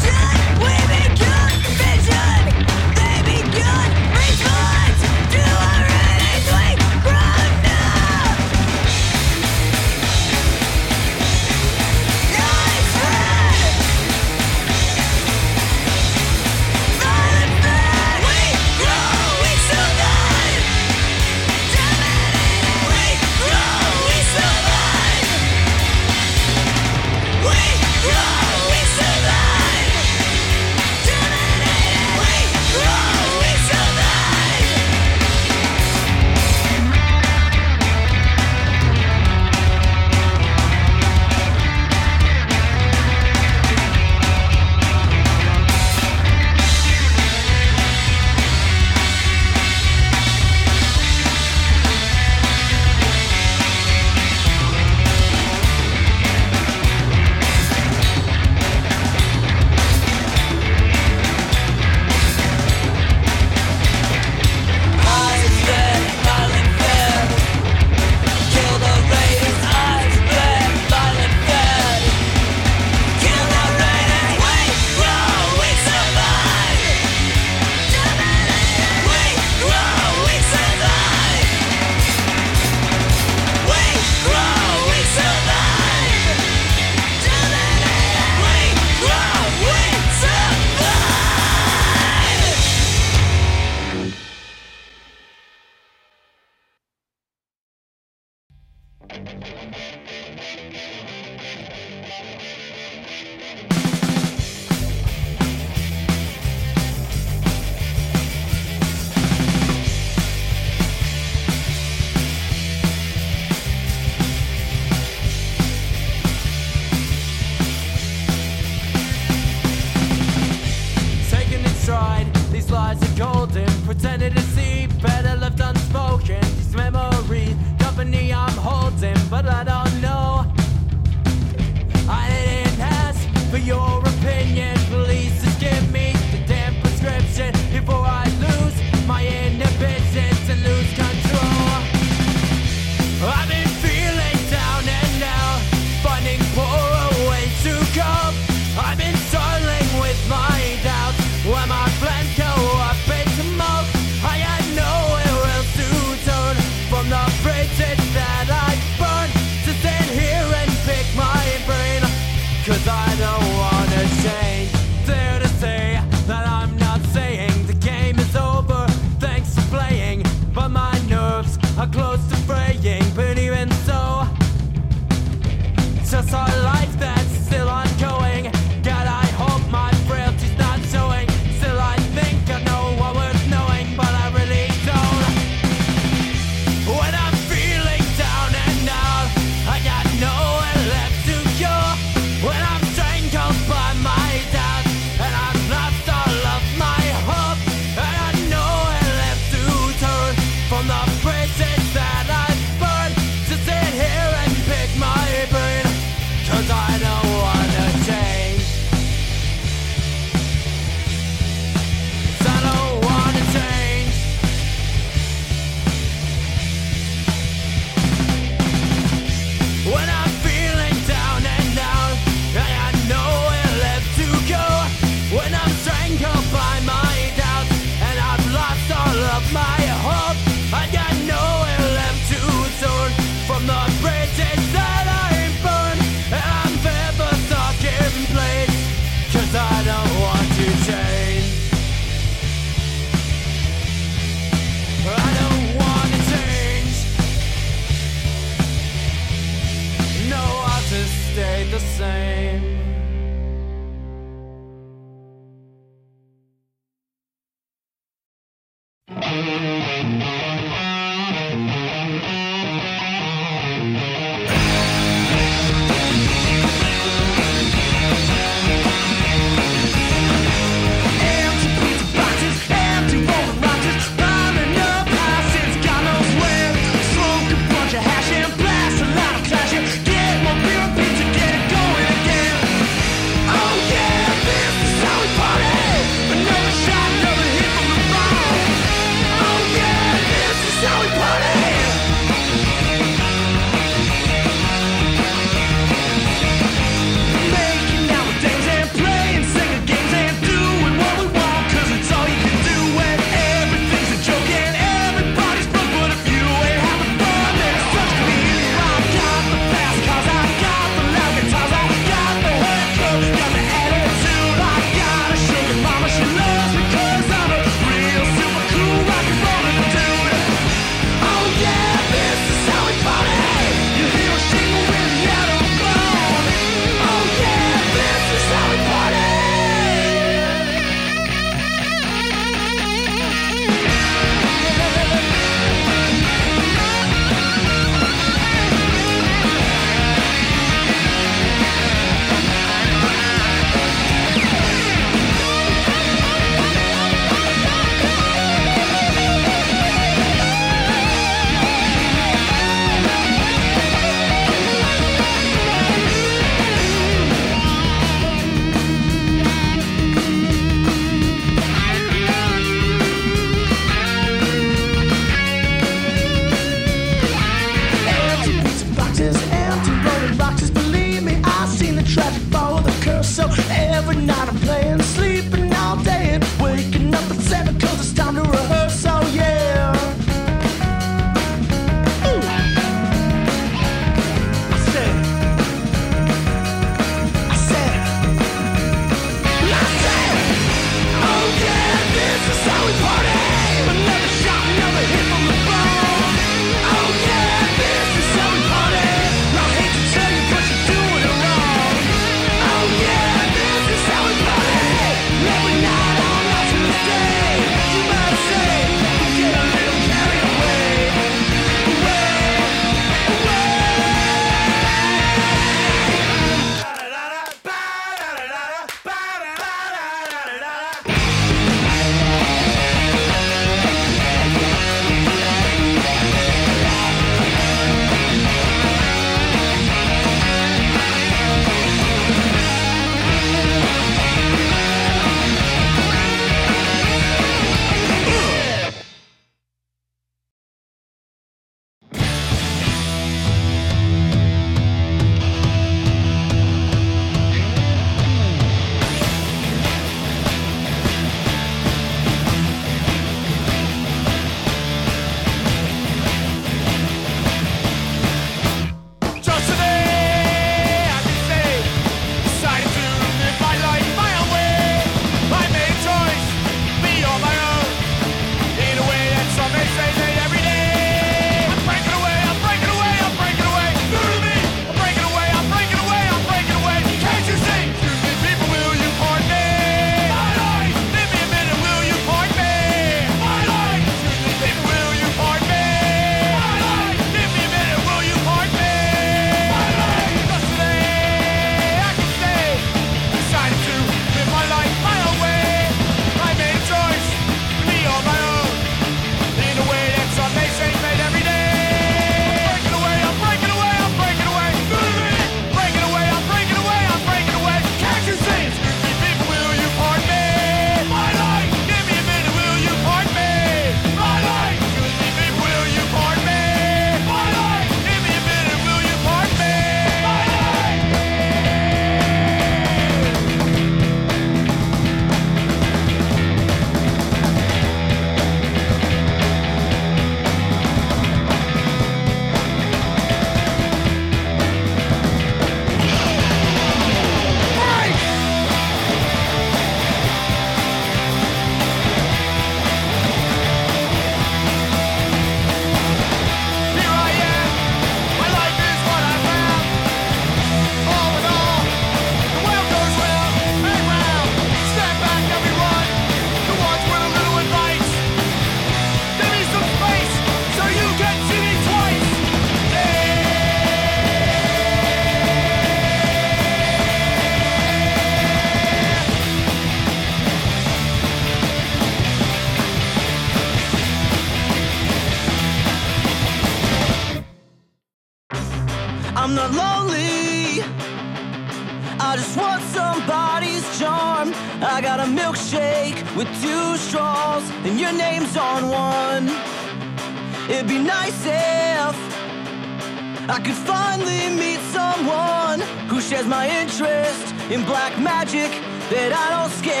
That 599.11 599.33
I 599.33 599.49
don't 599.59 599.71
scare 599.71 600.00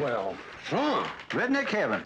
well, 0.00 0.34
huh. 0.68 1.04
Redneck 1.30 1.68
heaven. 1.68 2.02